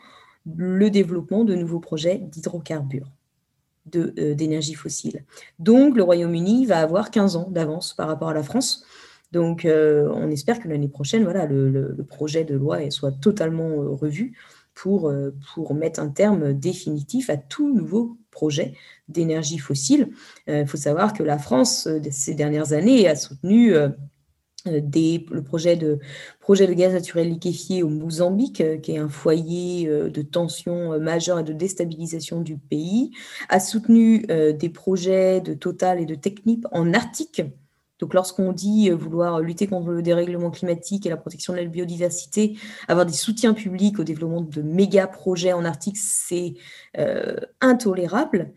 [0.57, 3.11] le développement de nouveaux projets d'hydrocarbures.
[3.97, 5.25] Euh, d'énergie fossile.
[5.59, 8.85] Donc, le Royaume-Uni va avoir 15 ans d'avance par rapport à la France.
[9.33, 13.89] Donc, euh, on espère que l'année prochaine, voilà, le, projet de loi soit totalement euh,
[13.89, 14.39] revu
[14.73, 15.13] pour,
[15.55, 18.75] pour mettre un terme définitif à tout nouveau projet
[19.09, 20.11] d'énergie fossile.
[20.47, 23.75] Il faut savoir que la France, ces dernières années, a soutenu
[24.67, 24.81] euh,
[25.31, 25.99] le projet de,
[26.41, 30.99] projet de gaz naturel liquéfié au Mozambique, euh, qui est un foyer euh, de tension
[31.01, 33.11] majeure et de déstabilisation du pays,
[33.49, 37.43] a soutenu des projets de Total et de Technip en Arctique.
[37.99, 42.57] Donc, lorsqu'on dit vouloir lutter contre le dérèglement climatique et la protection de la biodiversité,
[42.89, 46.55] avoir des soutiens publics au développement de méga projets en Arctique, c'est
[47.61, 48.53] intolérable.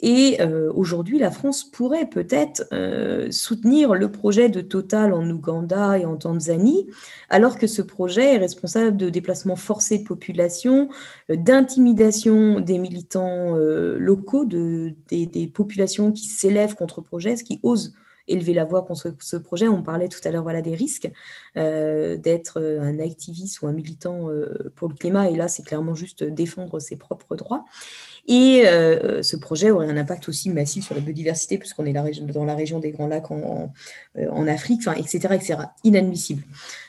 [0.00, 5.98] Et euh, aujourd'hui, la France pourrait peut-être euh, soutenir le projet de Total en Ouganda
[5.98, 6.86] et en Tanzanie,
[7.30, 10.88] alors que ce projet est responsable de déplacements forcés de population,
[11.30, 17.58] euh, d'intimidation des militants locaux, de, des, des, populations qui s'élèvent contre le projet, qui
[17.62, 17.94] osent
[18.28, 19.68] élever la voix contre ce projet.
[19.68, 21.10] On parlait tout à l'heure voilà, des risques
[21.54, 24.28] d'être un activiste ou un militant
[24.76, 27.64] pour le climat, et là, c'est clairement juste défendre ses propres droits.
[28.28, 32.44] Et euh, ce projet aurait un impact aussi massif sur la biodiversité, puisqu'on est dans
[32.44, 33.72] la région des Grands Lacs en,
[34.18, 35.56] euh, Afrique, etc., etc.
[35.82, 36.42] Inadmissible.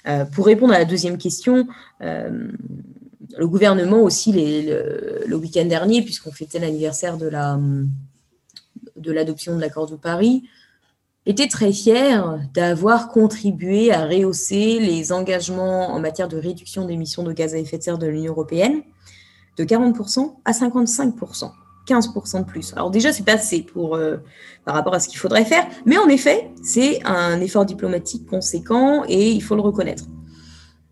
[0.08, 1.66] Euh, pour répondre à la deuxième question,
[2.02, 7.30] le gouvernement aussi, le, week-end dernier, puisqu'on fêtait l'anniversaire de
[9.12, 10.44] l'adoption de l'accord de Paris,
[11.26, 17.32] était très fier d'avoir contribué à rehausser les engagements en matière de réduction d'émissions de
[17.32, 18.82] gaz à effet de serre de l'Union européenne
[19.60, 21.52] de 40% à 55%.
[21.88, 22.74] 15% de plus.
[22.74, 24.18] Alors déjà, c'est pas assez pour, euh,
[24.64, 29.04] par rapport à ce qu'il faudrait faire, mais en effet, c'est un effort diplomatique conséquent
[29.08, 30.06] et il faut le reconnaître.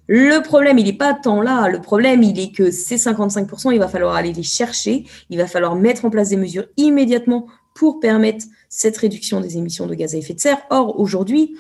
[0.08, 1.68] Le problème, il n'est pas tant là.
[1.68, 5.06] Le problème, il est que ces 55%, il va falloir aller les chercher.
[5.30, 9.86] Il va falloir mettre en place des mesures immédiatement pour permettre cette réduction des émissions
[9.86, 10.60] de gaz à effet de serre.
[10.70, 11.58] Or, aujourd'hui,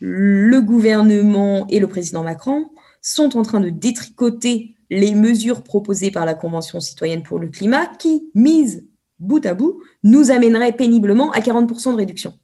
[0.00, 2.70] le gouvernement et le président Macron
[3.00, 7.86] sont en train de détricoter les mesures proposées par la Convention citoyenne pour le climat
[7.86, 8.86] qui, mises
[9.18, 12.34] bout à bout, nous amèneraient péniblement à 40% de réduction.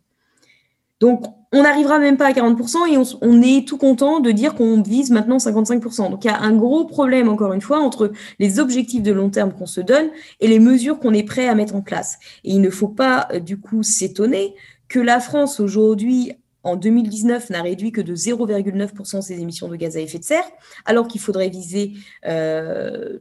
[1.01, 4.82] Donc, on n'arrivera même pas à 40% et on, est tout content de dire qu'on
[4.82, 6.11] vise maintenant 55%.
[6.11, 9.30] Donc, il y a un gros problème, encore une fois, entre les objectifs de long
[9.30, 10.09] terme qu'on se donne
[10.40, 12.18] et les mesures qu'on est prêt à mettre en place.
[12.42, 14.55] Et il ne faut pas, euh, du coup, s'étonner
[14.88, 16.32] que la France, aujourd'hui,
[16.65, 20.45] en 2019, n'a réduit que de 0,9% ses émissions de gaz à effet de serre,
[20.85, 21.93] alors qu'il faudrait viser
[22.27, 23.19] euh,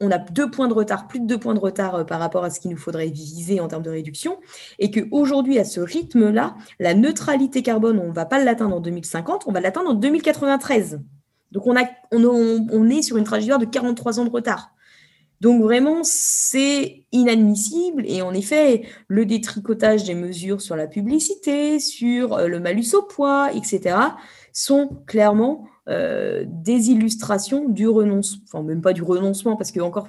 [0.00, 2.42] on a deux points de retard, plus de deux points de retard euh, par rapport
[2.42, 4.38] à ce qu'il nous faudrait viser en termes de réduction,
[4.78, 9.44] et qu'aujourd'hui, à ce rythme-là, la neutralité carbone, on ne va pas l'atteindre en 2050,
[9.46, 11.00] on va l'atteindre en 2093.
[11.52, 14.72] Donc on, est sur une trajectoire de 43 ans de retard.
[15.40, 18.04] Donc vraiment, c'est inadmissible.
[18.06, 23.02] Et en effet, le détricotage des mesures sur la publicité, sur euh, le malus au
[23.02, 23.96] poids, etc.,
[24.52, 30.08] sont clairement euh, des illustrations du renoncement, enfin même pas du renoncement, parce que encore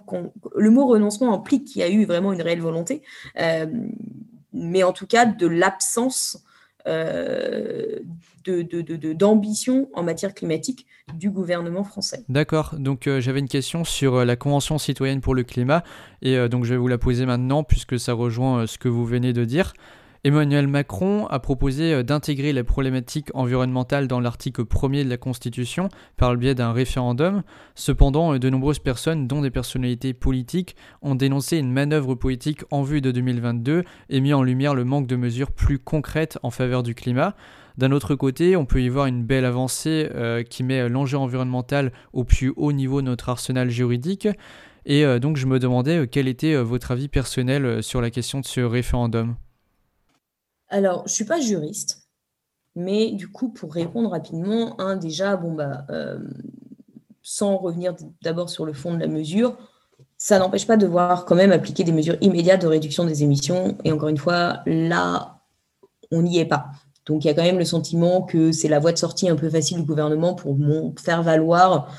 [0.55, 3.01] le mot renoncement implique qu'il y a eu vraiment une réelle volonté,
[3.39, 3.67] euh,
[4.51, 6.43] mais en tout cas de l'absence
[8.43, 12.23] d'ambition en matière climatique du gouvernement français.
[12.29, 15.83] D'accord, donc j'avais une question sur la Convention citoyenne pour le climat,
[16.21, 19.33] et donc je vais vous la poser maintenant puisque ça rejoint ce que vous venez
[19.33, 19.73] de dire.
[20.23, 25.89] Emmanuel Macron a proposé euh, d'intégrer les problématiques environnementales dans l'article 1er de la Constitution
[26.15, 27.41] par le biais d'un référendum.
[27.73, 32.83] Cependant, euh, de nombreuses personnes, dont des personnalités politiques, ont dénoncé une manœuvre politique en
[32.83, 36.83] vue de 2022 et mis en lumière le manque de mesures plus concrètes en faveur
[36.83, 37.35] du climat.
[37.79, 41.91] D'un autre côté, on peut y voir une belle avancée euh, qui met l'enjeu environnemental
[42.13, 44.27] au plus haut niveau de notre arsenal juridique.
[44.85, 48.61] Et donc je me demandais quel était votre avis personnel sur la question de ce
[48.61, 49.35] référendum?
[50.71, 52.07] Alors, je ne suis pas juriste,
[52.75, 56.17] mais du coup, pour répondre rapidement, un, déjà, bon, bah, euh,
[57.21, 57.93] sans revenir
[58.23, 59.57] d'abord sur le fond de la mesure,
[60.17, 63.77] ça n'empêche pas de voir quand même appliquer des mesures immédiates de réduction des émissions.
[63.83, 65.41] Et encore une fois, là,
[66.09, 66.71] on n'y est pas.
[67.05, 69.35] Donc il y a quand même le sentiment que c'est la voie de sortie un
[69.35, 70.55] peu facile du gouvernement pour
[70.99, 71.91] faire valoir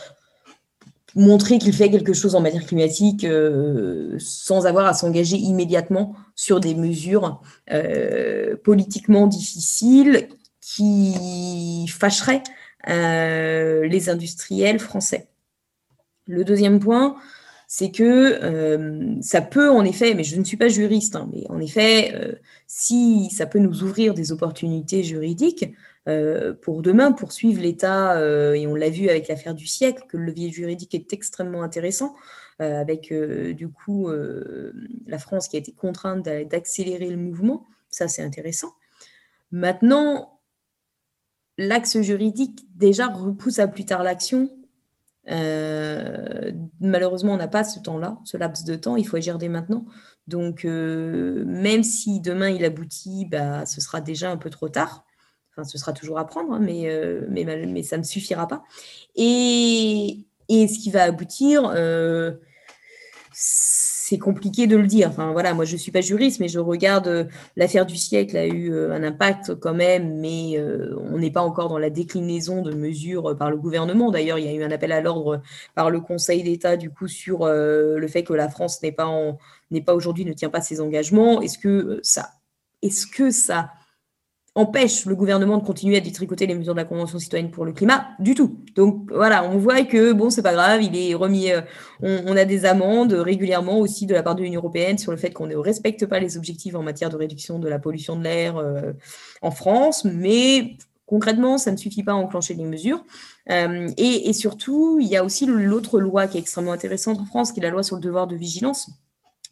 [1.15, 6.61] montrer qu'il fait quelque chose en matière climatique euh, sans avoir à s'engager immédiatement sur
[6.61, 7.41] des mesures
[7.71, 10.29] euh, politiquement difficiles
[10.61, 12.43] qui fâcheraient
[12.89, 15.29] euh, les industriels français.
[16.27, 17.17] Le deuxième point,
[17.67, 21.59] c'est que ça peut en effet, mais je ne suis pas juriste, hein, mais en
[21.59, 25.75] effet, si ça peut nous ouvrir des opportunités juridiques,
[26.09, 30.17] euh, pour demain poursuivre l'État, euh, et on l'a vu avec l'affaire du siècle, que
[30.17, 32.17] le levier juridique est extrêmement intéressant,
[32.61, 34.11] euh, avec du coup
[35.07, 38.73] la France qui a été contrainte d'accélérer le mouvement, ça c'est intéressant.
[39.53, 40.41] Maintenant,
[41.59, 44.51] l'axe juridique déjà repousse à plus tard l'action.
[46.81, 49.87] malheureusement, on n'a pas ce temps-là, ce laps de temps, il faut agir dès maintenant.
[50.27, 55.05] Donc, même si demain il aboutit, bah, ce sera déjà un peu trop tard.
[55.55, 58.63] Enfin, ce sera toujours à prendre, hein, mais, euh, mais, mais, ça ne suffira pas.
[59.17, 62.33] Et, et ce qui va aboutir, euh,
[63.33, 65.09] c'est compliqué de le dire.
[65.11, 67.25] Enfin, voilà, moi, je ne suis pas juriste, mais je regarde euh,
[67.57, 70.59] l'affaire du siècle a eu un impact quand même, mais
[71.11, 74.11] on n'est pas encore dans la déclinaison de mesures par le gouvernement.
[74.11, 75.43] D'ailleurs, il y a eu un appel à l'ordre
[75.75, 79.11] par le Conseil d'État, du coup, sur le fait que la France n'est pas,
[79.71, 81.43] n'est pas aujourd'hui, ne tient pas ses engagements.
[81.43, 82.31] Est-ce que ça,
[82.81, 83.69] est-ce que ça
[84.55, 87.73] empêche le gouvernement de continuer à détricoter les mesures de la Convention citoyenne pour le
[87.73, 88.59] climat du tout.
[88.75, 91.63] Donc voilà, on voit que bon, c'est pas grave, il est remis, euh,
[92.03, 95.31] on, a des amendes régulièrement aussi de la part de l'Union européenne sur le fait
[95.31, 98.59] qu'on ne respecte pas les objectifs en matière de réduction de la pollution de l'air
[98.59, 98.93] euh,
[99.41, 100.77] en France, mais
[101.07, 103.05] concrètement, ça ne suffit pas à enclencher les mesures.
[103.51, 107.25] Euh, et, et, surtout, il y a aussi l'autre loi qui est extrêmement intéressante en
[107.25, 108.91] France, qui est la loi sur le devoir de vigilance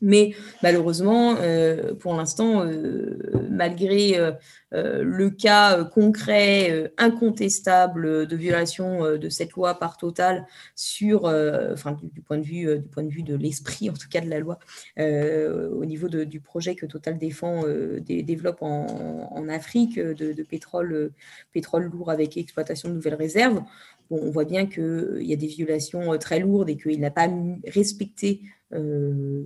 [0.01, 3.18] mais malheureusement, euh, pour l'instant, euh,
[3.51, 4.32] malgré euh,
[4.72, 12.38] le cas concret, incontestable de violation de cette loi par Total sur, enfin, du, point
[12.38, 14.59] de vue, du point de vue de l'esprit, en tout cas de la loi,
[14.98, 17.64] au niveau du projet que Total défend,
[18.01, 21.11] développe en, Afrique de, pétrole,
[21.53, 23.62] pétrole lourd avec exploitation de nouvelles réserves,
[24.11, 27.28] on voit bien qu'il y a des violations très lourdes et qu'il n'a pas
[27.66, 28.42] respecté
[28.73, 29.43] euh,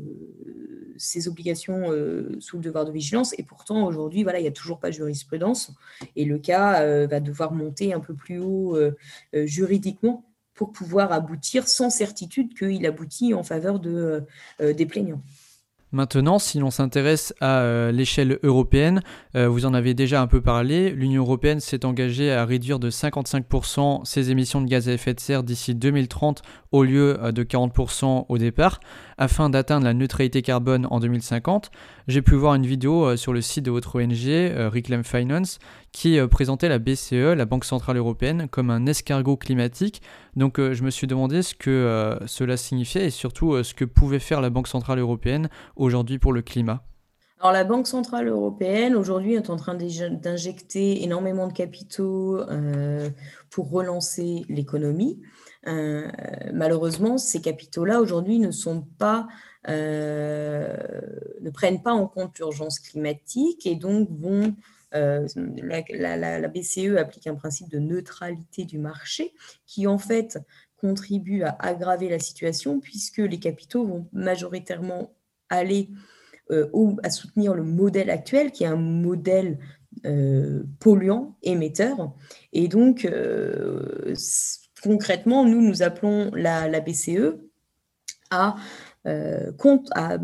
[0.97, 3.35] ses obligations euh, sous le devoir de vigilance.
[3.39, 5.73] Et pourtant, aujourd'hui, voilà, il n'y a toujours pas de jurisprudence.
[6.15, 8.77] Et le cas euh, va devoir monter un peu plus haut
[9.33, 14.25] juridiquement pour pouvoir aboutir sans certitude qu'il aboutit en faveur de,
[14.61, 15.23] des plaignants.
[15.95, 19.01] Maintenant, si l'on s'intéresse à euh, l'échelle européenne,
[19.37, 22.91] euh, vous en avez déjà un peu parlé, l'Union européenne s'est engagée à réduire de
[22.91, 26.43] 55% ses émissions de gaz à effet de serre d'ici 2030
[26.73, 28.81] au lieu euh, de 40% au départ,
[29.19, 31.71] afin d'atteindre la neutralité carbone en 2050.
[32.09, 35.61] J'ai pu voir une vidéo sur le site de votre ONG, Reclaim Finance,
[35.93, 40.03] qui présentait la BCE, la Banque Centrale Européenne, comme un escargot climatique.
[40.37, 44.43] Donc je me suis demandé ce que cela signifiait et surtout ce que pouvait faire
[44.43, 45.49] la Banque Centrale Européenne
[45.85, 46.85] aujourd'hui pour le climat?
[47.45, 53.11] Alors, la Banque Centrale Européenne, aujourd'hui, est en train d'injecter énormément de capitaux euh,
[53.51, 55.21] pour relancer l'économie.
[55.67, 56.11] Euh,
[56.55, 58.51] malheureusement, ces capitaux-là, aujourd'hui, ne
[59.69, 60.77] euh,
[61.41, 64.55] ne prennent pas en compte l'urgence climatique et donc vont
[64.93, 69.35] la, BCE applique un principe de neutralité du marché
[69.67, 70.39] qui, en fait,
[70.77, 75.11] contribue à aggraver la situation puisque les capitaux vont majoritairement
[75.55, 75.91] aller
[76.51, 79.59] euh, ou à soutenir le modèle actuel, qui est un modèle
[80.05, 82.13] euh, polluant, émetteur.
[82.53, 84.15] Et donc, euh,
[84.83, 87.39] concrètement, nous, nous appelons la, BCE
[88.31, 88.57] à,
[89.57, 90.19] compte, à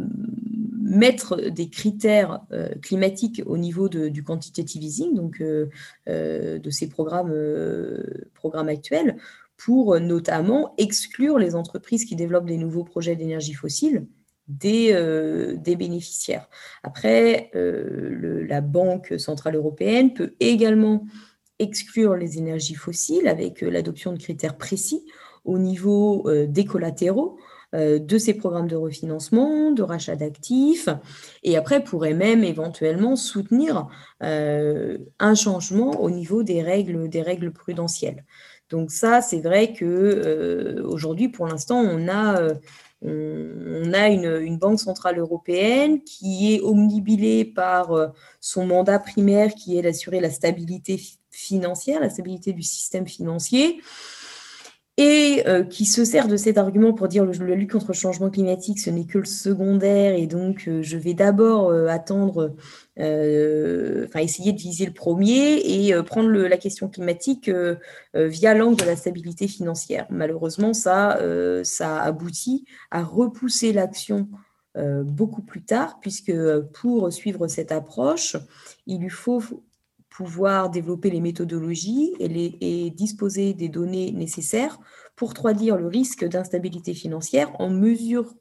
[0.82, 2.40] mettre des critères
[2.82, 7.32] climatiques au niveau du quantitative easing, donc de ces programmes,
[8.34, 9.16] programmes actuels,
[9.56, 14.06] pour notamment exclure les entreprises qui développent des nouveaux projets d'énergie fossile
[14.50, 16.48] des, euh, des bénéficiaires.
[16.82, 21.06] Après, euh, la Banque centrale européenne peut également
[21.58, 25.04] exclure les énergies fossiles avec euh, l'adoption de critères précis
[25.44, 27.38] au niveau des collatéraux
[27.72, 30.90] de ces programmes de refinancement, de rachat d'actifs,
[31.42, 33.88] et après pourrait même éventuellement soutenir
[34.20, 38.26] un changement au niveau des règles, des règles prudentielles.
[38.68, 42.50] Donc ça, c'est vrai que aujourd'hui, pour l'instant, on a
[43.02, 48.08] on a une, Banque centrale européenne qui est omnibilée par euh,
[48.40, 53.80] son mandat primaire qui est d'assurer la stabilité financière, la stabilité du système financier,
[54.96, 57.94] et euh, qui se sert de cet argument pour dire que la lutte contre le
[57.94, 62.54] changement climatique, ce n'est que le secondaire, et donc euh, je vais d'abord attendre
[62.98, 67.50] euh, enfin essayer de viser le premier et prendre la question climatique
[68.14, 70.06] via l'angle de la stabilité financière.
[70.10, 71.18] Malheureusement, ça,
[71.62, 74.28] ça aboutit à repousser l'action
[74.76, 76.32] beaucoup plus tard, puisque
[76.74, 78.36] pour suivre cette approche,
[78.86, 79.42] il lui faut
[80.20, 84.78] pouvoir développer les méthodologies et, disposer des données nécessaires
[85.16, 88.34] pour traduire le risque d'instabilité financière en mesure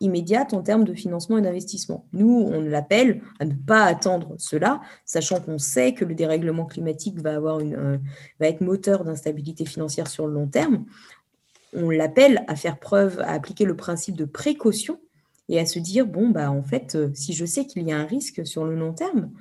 [0.00, 2.06] immédiate en termes de financement et d'investissement.
[2.12, 7.20] Nous, on l'appelle à ne pas attendre cela, sachant qu'on sait que le dérèglement climatique
[7.20, 8.00] va, avoir une,
[8.38, 10.84] va être moteur d'instabilité financière sur le long terme.
[11.72, 15.00] On l'appelle à faire preuve, à appliquer le principe de précaution
[15.48, 17.98] et à se dire, bon, bah, en fait, euh, si je sais qu'il y a
[17.98, 19.32] un risque sur le long terme,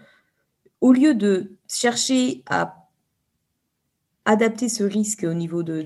[0.83, 2.89] au lieu de chercher à
[4.25, 5.85] adapter ce risque au niveau de,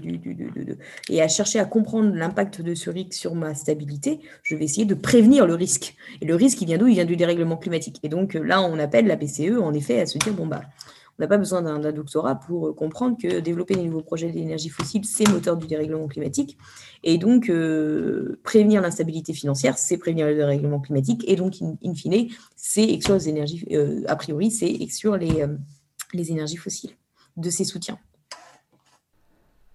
[1.09, 4.85] et à chercher à comprendre l'impact de ce risque sur ma stabilité, je vais essayer
[4.85, 5.95] de prévenir le risque.
[6.21, 6.87] Et le risque, il vient d'où?
[6.87, 7.99] Il vient du dérèglement climatique.
[8.01, 10.61] Et donc là, on appelle la BCE, en effet, à se dire, bon, bah,
[11.17, 15.03] on n'a pas besoin d'un doctorat pour comprendre que développer des nouveaux projets d'énergie fossile,
[15.03, 16.57] c'est moteur du dérèglement climatique.
[17.03, 21.23] Et donc, euh, prévenir l'instabilité financière, c'est prévenir le dérèglement climatique.
[21.27, 25.47] Et donc, in, fine, c'est exclure les énergies, euh, a priori, c'est exclure euh,
[26.13, 26.91] les énergies fossiles
[27.35, 27.97] de ces soutiens.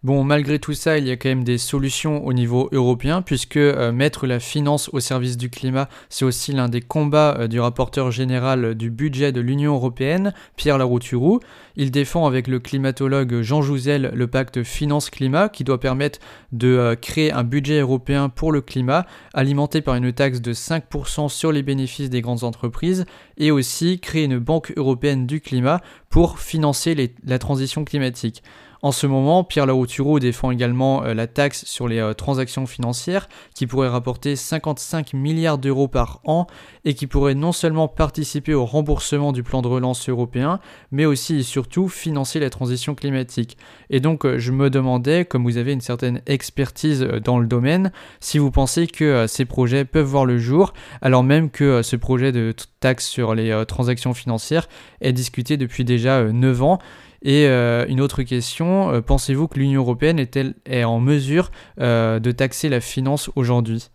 [0.04, 3.56] Bon, malgré tout ça, il y a quand même des solutions au niveau européen, puisque
[3.56, 7.60] euh, mettre la finance au service du climat, c'est aussi l'un des combats euh, du
[7.60, 11.38] rapporteur général du budget de l'Union européenne, Pierre Larouturou.
[11.76, 16.18] Il défend avec le climatologue Jean Jouzel le pacte finance-climat, qui doit permettre
[16.50, 21.28] de euh, créer un budget européen pour le climat, alimenté par une taxe de 5%
[21.28, 23.04] sur les bénéfices des grandes entreprises,
[23.38, 25.80] et aussi créer une banque européenne du climat
[26.10, 28.42] pour financer la transition climatique.
[28.84, 33.28] En ce moment, Pierre Laroutureau défend également euh, la taxe sur les euh, transactions financières
[33.54, 36.48] qui pourrait rapporter 55 milliards d'euros par an
[36.84, 40.58] et qui pourrait non seulement participer au remboursement du plan de relance européen,
[40.90, 43.56] mais aussi et surtout financer la transition climatique.
[43.88, 47.92] Et donc euh, je me demandais, comme vous avez une certaine expertise dans le domaine,
[48.18, 52.32] si vous pensez que ces projets peuvent voir le jour, alors même que ce projet
[52.32, 54.68] de taxe sur les transactions financières
[55.00, 56.78] est discuté depuis déjà 9 ans.
[57.22, 61.50] Et euh, une autre question, euh, pensez-vous que l'Union européenne est-elle est en mesure
[61.80, 63.90] euh, de taxer la finance aujourd'hui?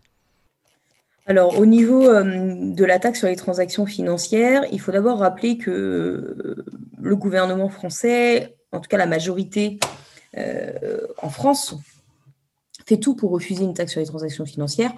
[1.26, 6.64] Alors, au niveau de la taxe sur les transactions financières, il faut d'abord rappeler que
[6.98, 9.78] le gouvernement français, en tout cas la majorité
[10.34, 11.76] en France,
[12.88, 14.94] fait tout pour refuser une taxe sur les transactions financières.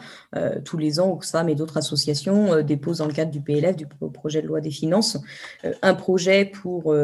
[0.64, 4.42] tous les ans, Oxfam et d'autres associations déposent dans le cadre du PLF, du projet
[4.42, 5.18] de loi des finances,
[5.82, 6.96] un projet pour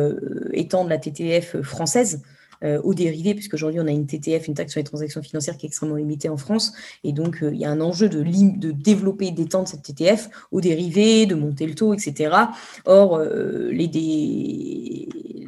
[0.53, 2.21] étendre la TTF française
[2.63, 5.65] euh, aux dérivés, puisqu'aujourd'hui on a une TTF, une taxe sur les transactions financières qui
[5.65, 8.71] est extrêmement limitée en France, et donc euh, il y a un enjeu de, de
[8.71, 12.35] développer et d'étendre cette TTF aux dérivés, de monter le taux, etc.
[12.85, 13.71] Or, euh,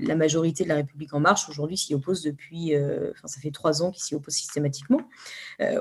[0.01, 3.81] la majorité de la République en marche aujourd'hui s'y oppose depuis, enfin ça fait trois
[3.81, 5.01] ans qu'ils s'y opposent systématiquement.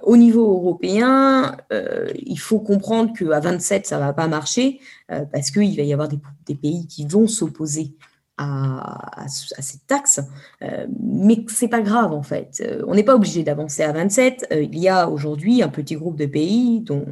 [0.02, 5.76] au niveau européen, il faut comprendre qu'à 27 ça ne va pas marcher, parce qu'il
[5.76, 7.94] va y avoir des, des pays qui vont s'opposer
[8.38, 10.20] à, cette taxe,
[10.62, 12.62] euh, mais c'est pas grave en fait.
[12.64, 14.48] Euh, on n'est pas obligé d'avancer à 27.
[14.52, 17.06] Euh, il y a aujourd'hui un petit groupe de pays, dont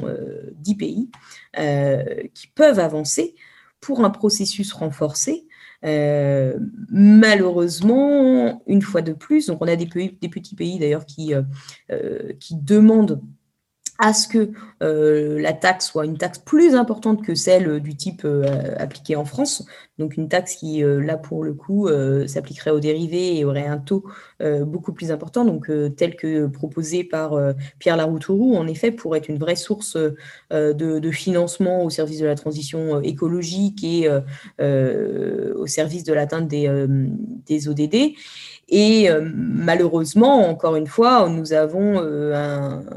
[0.56, 1.10] 10 pays,
[2.34, 3.34] qui peuvent avancer
[3.80, 5.46] pour un processus renforcé.
[5.82, 11.32] malheureusement, une fois de plus, donc on a des, des petits pays d'ailleurs qui
[12.52, 13.20] demandent
[13.98, 14.50] à ce que
[14.82, 19.14] euh, la taxe soit une taxe plus importante que celle euh, du type euh, appliquée
[19.14, 19.64] en France.
[19.98, 21.88] Donc une taxe qui, là pour le coup,
[22.26, 24.04] s'appliquerait aux dérivés et aurait un taux
[24.40, 27.38] beaucoup plus important, donc tel que proposé par
[27.78, 29.96] Pierre Laroutourou, en effet, pour être une vraie source
[30.50, 34.08] de, financement au service de la transition écologique et
[34.58, 36.86] au service de l'atteinte des,
[37.46, 38.16] des ODD.
[38.68, 42.34] Et euh, malheureusement, encore une fois, nous avons euh,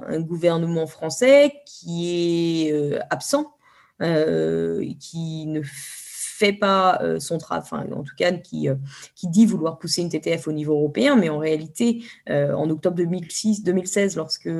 [0.08, 3.54] un, gouvernement français qui est euh, absent,
[5.00, 8.70] qui ne fait pas son travail, en tout cas, qui,
[9.16, 13.64] qui dit vouloir pousser une TTF au niveau européen, mais en réalité, en octobre 2006,
[13.64, 14.52] 2016, lorsque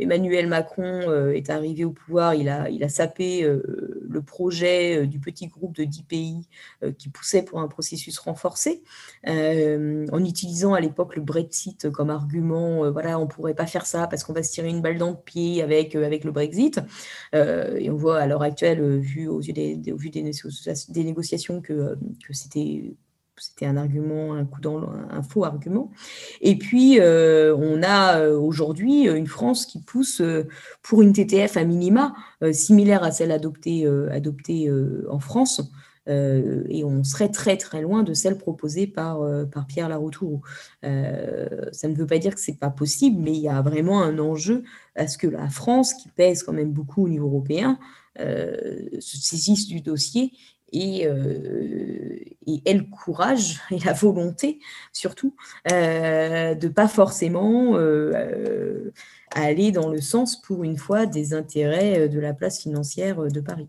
[0.00, 3.48] Emmanuel Macron est arrivé au pouvoir, il a, il a sapé
[4.10, 6.48] le projet du petit groupe de 10 pays
[6.98, 8.82] qui poussait pour un processus renforcé,
[9.26, 14.06] en utilisant à l'époque le Brexit comme argument, voilà, on ne pourrait pas faire ça
[14.06, 16.80] parce qu'on va se tirer une balle dans le pied avec, avec le Brexit.
[17.34, 19.76] et on voit à l'heure actuelle, vu au vu des
[20.90, 21.96] des négociations que,
[22.26, 22.94] que c'était
[23.40, 25.90] c'était un argument, un faux argument.
[26.42, 30.46] Et puis, euh, on a euh, aujourd'hui une France qui pousse euh,
[30.82, 32.14] pour une TTF à minima
[32.52, 33.90] similaire à celle adoptée,
[35.10, 35.62] en France.
[36.06, 39.20] et on serait très très loin de celle proposée par,
[39.68, 40.40] Pierre Laroutourou.
[40.82, 44.18] ça ne veut pas dire que c'est pas possible, mais il y a vraiment un
[44.18, 44.64] enjeu
[44.96, 47.78] à ce que la France, qui pèse quand même beaucoup au niveau européen,
[48.16, 50.32] se saisissent du dossier
[50.72, 52.18] et, euh,
[52.64, 54.58] ait le courage et la volonté,
[54.92, 55.34] surtout,
[55.70, 58.92] euh, de pas forcément euh,
[59.34, 63.68] aller dans le sens, pour une fois, des intérêts de la place financière de Paris.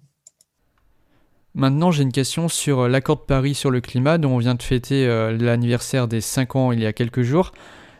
[1.54, 4.64] Maintenant, j'ai une question sur l'accord de Paris sur le climat, dont on vient de
[4.64, 5.06] fêter
[5.38, 7.52] l'anniversaire des 5 ans il y a quelques jours.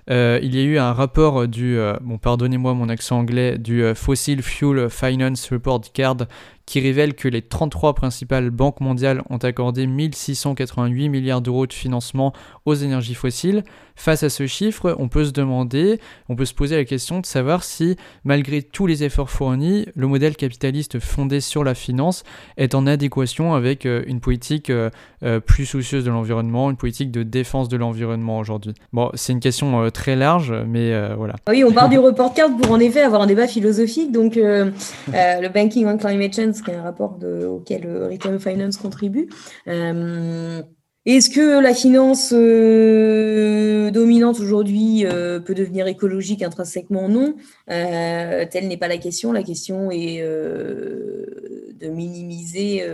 [0.10, 4.42] Euh, il y a eu un rapport du, bon pardonnez-moi mon accent anglais, du Fossil
[4.42, 6.28] Fuel Finance Report Card
[6.72, 12.32] qui révèle que les 33 principales banques mondiales ont accordé 1688 milliards d'euros de financement
[12.66, 13.66] aux énergies fossiles.
[13.98, 16.00] Face à ce chiffre, on peut se demander,
[16.30, 20.08] on peut se poser la question de savoir si, malgré tous les efforts fournis, le
[20.08, 22.24] modèle capitaliste fondé sur la finance
[22.58, 24.90] est en adéquation avec euh, une politique euh,
[25.24, 28.74] euh, plus soucieuse de l'environnement, une politique de défense de l'environnement aujourd'hui.
[28.94, 31.36] Bon, c'est une question très large, mais voilà.
[31.50, 34.12] Oui, on part du report card pour en effet avoir un débat philosophique.
[34.12, 39.30] Donc, le Banking on Climate Change qui est un rapport auquel euh, Retail Finance contribue.
[39.68, 40.62] Euh,
[41.06, 47.10] est-ce que la finance euh, dominante aujourd'hui peut devenir écologique intrinsèquement?
[47.10, 47.36] Non.
[47.66, 49.32] telle n'est pas la question.
[49.32, 52.88] La question est de minimiser,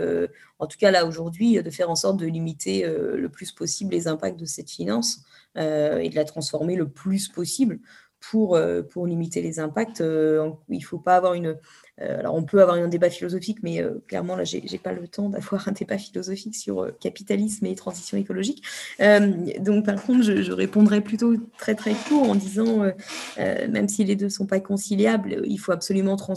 [0.58, 4.08] en tout cas là aujourd'hui, de faire en sorte de limiter le plus possible les
[4.08, 5.20] impacts de cette finance
[5.56, 7.78] et de la transformer le plus possible
[8.20, 8.58] pour,
[8.90, 10.00] pour limiter les impacts.
[10.00, 11.56] il ne faut pas avoir une,
[12.00, 14.92] euh, alors, on peut avoir un débat philosophique, mais euh, clairement, là, je n'ai pas
[14.92, 18.62] le temps d'avoir un débat philosophique sur euh, capitalisme et transition écologique.
[18.98, 22.90] donc, par contre, je, répondrai plutôt très, très court en disant,
[23.36, 26.34] même si les deux ne sont pas conciliables, il faut absolument trans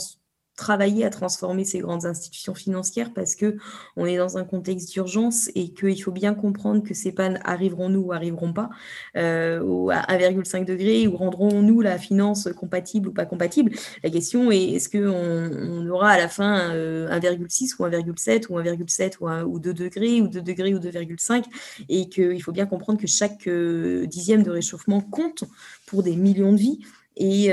[0.55, 3.57] travailler à transformer ces grandes institutions financières parce que
[3.95, 8.01] on est dans un contexte d'urgence et qu'il faut bien comprendre que ces pannes arriveront-nous
[8.01, 8.69] ou arriveront pas
[9.17, 13.71] euh, à 1,5 degré ou rendront-nous la finance compatible ou pas compatible.
[14.03, 17.09] La question est est-ce qu'on on aura à la fin 1,6 euh,
[17.79, 21.43] ou 1,7 ou 1,7 ou, ou 2 degrés ou 2 degrés ou 2,5
[21.89, 25.43] et qu'il faut bien comprendre que chaque euh, dixième de réchauffement compte
[25.85, 26.79] pour des millions de vies.
[27.17, 27.49] Et,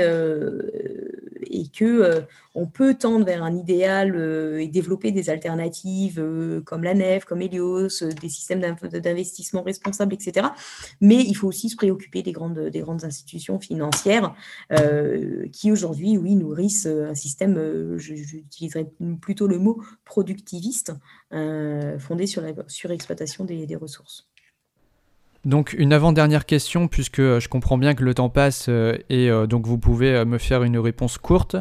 [1.51, 2.23] et que
[2.55, 4.15] on peut tendre vers un idéal
[4.59, 6.23] et développer des alternatives
[6.65, 10.47] comme la nef, comme Helios, des systèmes d'investissement responsables, etc.
[11.01, 14.33] Mais il faut aussi se préoccuper des grandes, des grandes institutions financières
[15.51, 18.89] qui aujourd'hui, oui, nourrissent un système, j'utiliserais
[19.21, 20.93] plutôt le mot productiviste,
[21.31, 24.28] fondé sur la surexploitation des ressources.
[25.45, 29.29] Donc une avant-dernière question, puisque euh, je comprends bien que le temps passe euh, et
[29.29, 31.55] euh, donc vous pouvez me faire une réponse courte.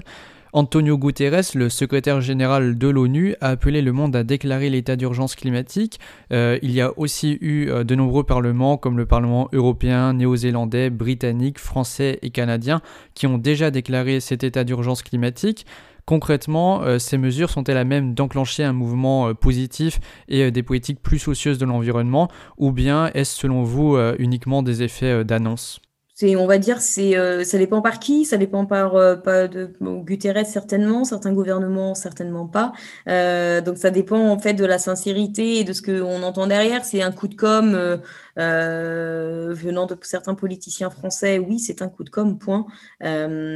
[0.53, 5.37] Antonio Guterres, le secrétaire général de l'ONU, a appelé le monde à déclarer l'état d'urgence
[5.37, 6.01] climatique.
[6.31, 12.19] il y a aussi eu de nombreux parlements, comme le Parlement européen, néo-zélandais, britannique, français
[12.23, 12.81] et canadien,
[13.13, 15.67] qui ont déjà déclaré cet état d'urgence climatique.
[16.09, 20.63] Concrètement, euh, ces mesures sont-elles à même d'enclencher un mouvement euh, positif et euh, des
[20.63, 25.83] politiques plus soucieuses de l'environnement, ou bien est-ce selon vous uniquement des effets d'annonce?
[26.23, 31.05] On va dire, c'est, ça dépend par qui, ça dépend par, pas de Guterres certainement,
[31.05, 32.73] certains gouvernements certainement pas.
[33.07, 36.85] donc ça dépend en fait de la sincérité et de ce qu'on entend derrière.
[36.85, 38.01] C'est un coup de com
[38.37, 42.67] venant de certains politiciens français, oui, c'est un coup de com, point.
[43.01, 43.47] mais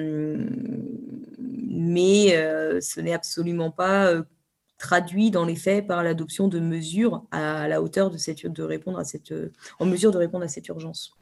[2.81, 4.13] ce n'est absolument pas
[4.79, 8.99] traduit dans les faits par l'adoption de mesures à la hauteur de cette de répondre
[8.99, 9.33] à cette
[9.79, 11.17] en mesure de répondre à cette urgence.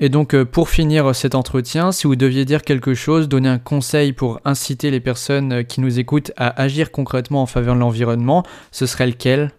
[0.00, 3.58] Et donc, euh, pour finir cet entretien, si vous deviez dire quelque chose, donner un
[3.58, 7.80] conseil pour inciter les personnes euh, qui nous écoutent à agir concrètement en faveur de
[7.80, 9.50] l'environnement, ce serait lequel?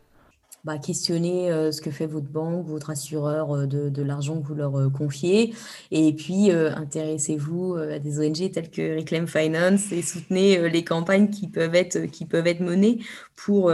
[0.64, 5.54] Bah, euh, ce que fait votre banque, votre assureur de, l'argent que vous leur confiez.
[5.92, 11.48] Et puis, intéressez-vous à des ONG telles que Reclaim Finance et soutenez les campagnes qui
[11.48, 13.00] peuvent être, qui peuvent être menées
[13.38, 13.72] pour,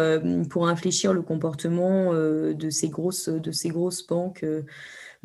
[0.50, 4.46] pour infléchir le comportement de, ces grosses, de ces grosses banques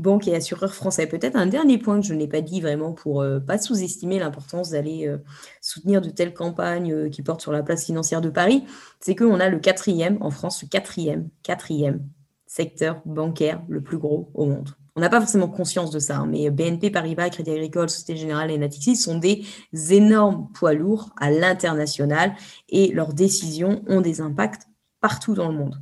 [0.01, 1.07] banques et assureurs français.
[1.07, 4.19] Peut-être un dernier point que je n'ai pas dit vraiment pour ne euh, pas sous-estimer
[4.19, 5.19] l'importance d'aller euh,
[5.61, 8.65] soutenir de telles campagnes euh, qui portent sur la place financière de Paris,
[9.01, 12.05] c'est qu'on a le quatrième, en France, le quatrième, quatrième
[12.47, 14.71] secteur bancaire le plus gros au monde.
[14.97, 18.51] On n'a pas forcément conscience de ça, hein, mais BNP Paribas, Crédit Agricole, Société Générale
[18.51, 19.45] et Natixis sont des
[19.91, 22.35] énormes poids lourds à l'international
[22.69, 24.67] et leurs décisions ont des impacts
[25.01, 25.77] partout dans le monde.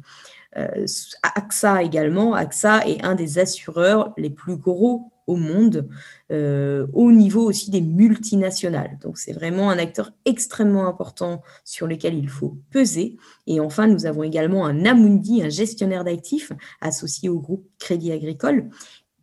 [0.54, 5.88] AXA euh, également, AXA est un des assureurs les plus gros au monde,
[6.32, 8.98] euh, au niveau aussi des multinationales.
[9.02, 13.18] Donc c'est vraiment un acteur extrêmement important sur lequel il faut peser.
[13.46, 16.50] Et enfin, nous avons également un Amundi, un gestionnaire d'actifs
[16.80, 18.70] associé au groupe Crédit Agricole,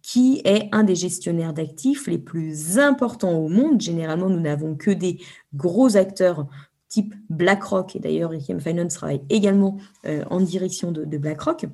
[0.03, 3.81] qui est un des gestionnaires d'actifs les plus importants au monde.
[3.81, 5.19] Généralement, nous n'avons que des
[5.55, 6.47] gros acteurs
[6.87, 7.95] type BlackRock.
[7.95, 11.65] Et d'ailleurs, Requiem Finance travaille également euh, en direction de, BlackRock.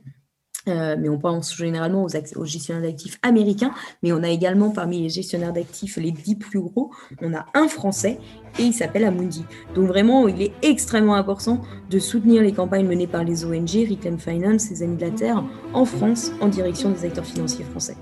[0.67, 2.05] Euh, mais on pense généralement
[2.35, 3.73] aux, gestionnaires d'actifs américains,
[4.03, 7.67] mais on a également parmi les gestionnaires d'actifs les dix plus gros, on a un
[7.67, 8.19] français
[8.59, 9.43] et il s'appelle Amundi.
[9.73, 14.19] Donc vraiment, il est extrêmement important de soutenir les campagnes menées par les ONG, Reclaim
[14.19, 15.43] Finance, les Amis de la Terre,
[15.73, 17.97] en France, en direction des acteurs financiers français.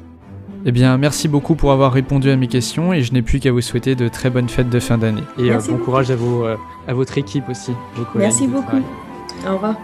[0.66, 3.52] Eh bien, merci beaucoup pour avoir répondu à mes questions et je n'ai plus qu'à
[3.52, 5.24] vous souhaiter de très bonnes fêtes de fin d'année.
[5.38, 6.58] Et euh, bon courage à, vos, euh,
[6.88, 7.72] à votre équipe aussi.
[8.16, 8.82] merci beaucoup.
[9.48, 9.76] Au revoir.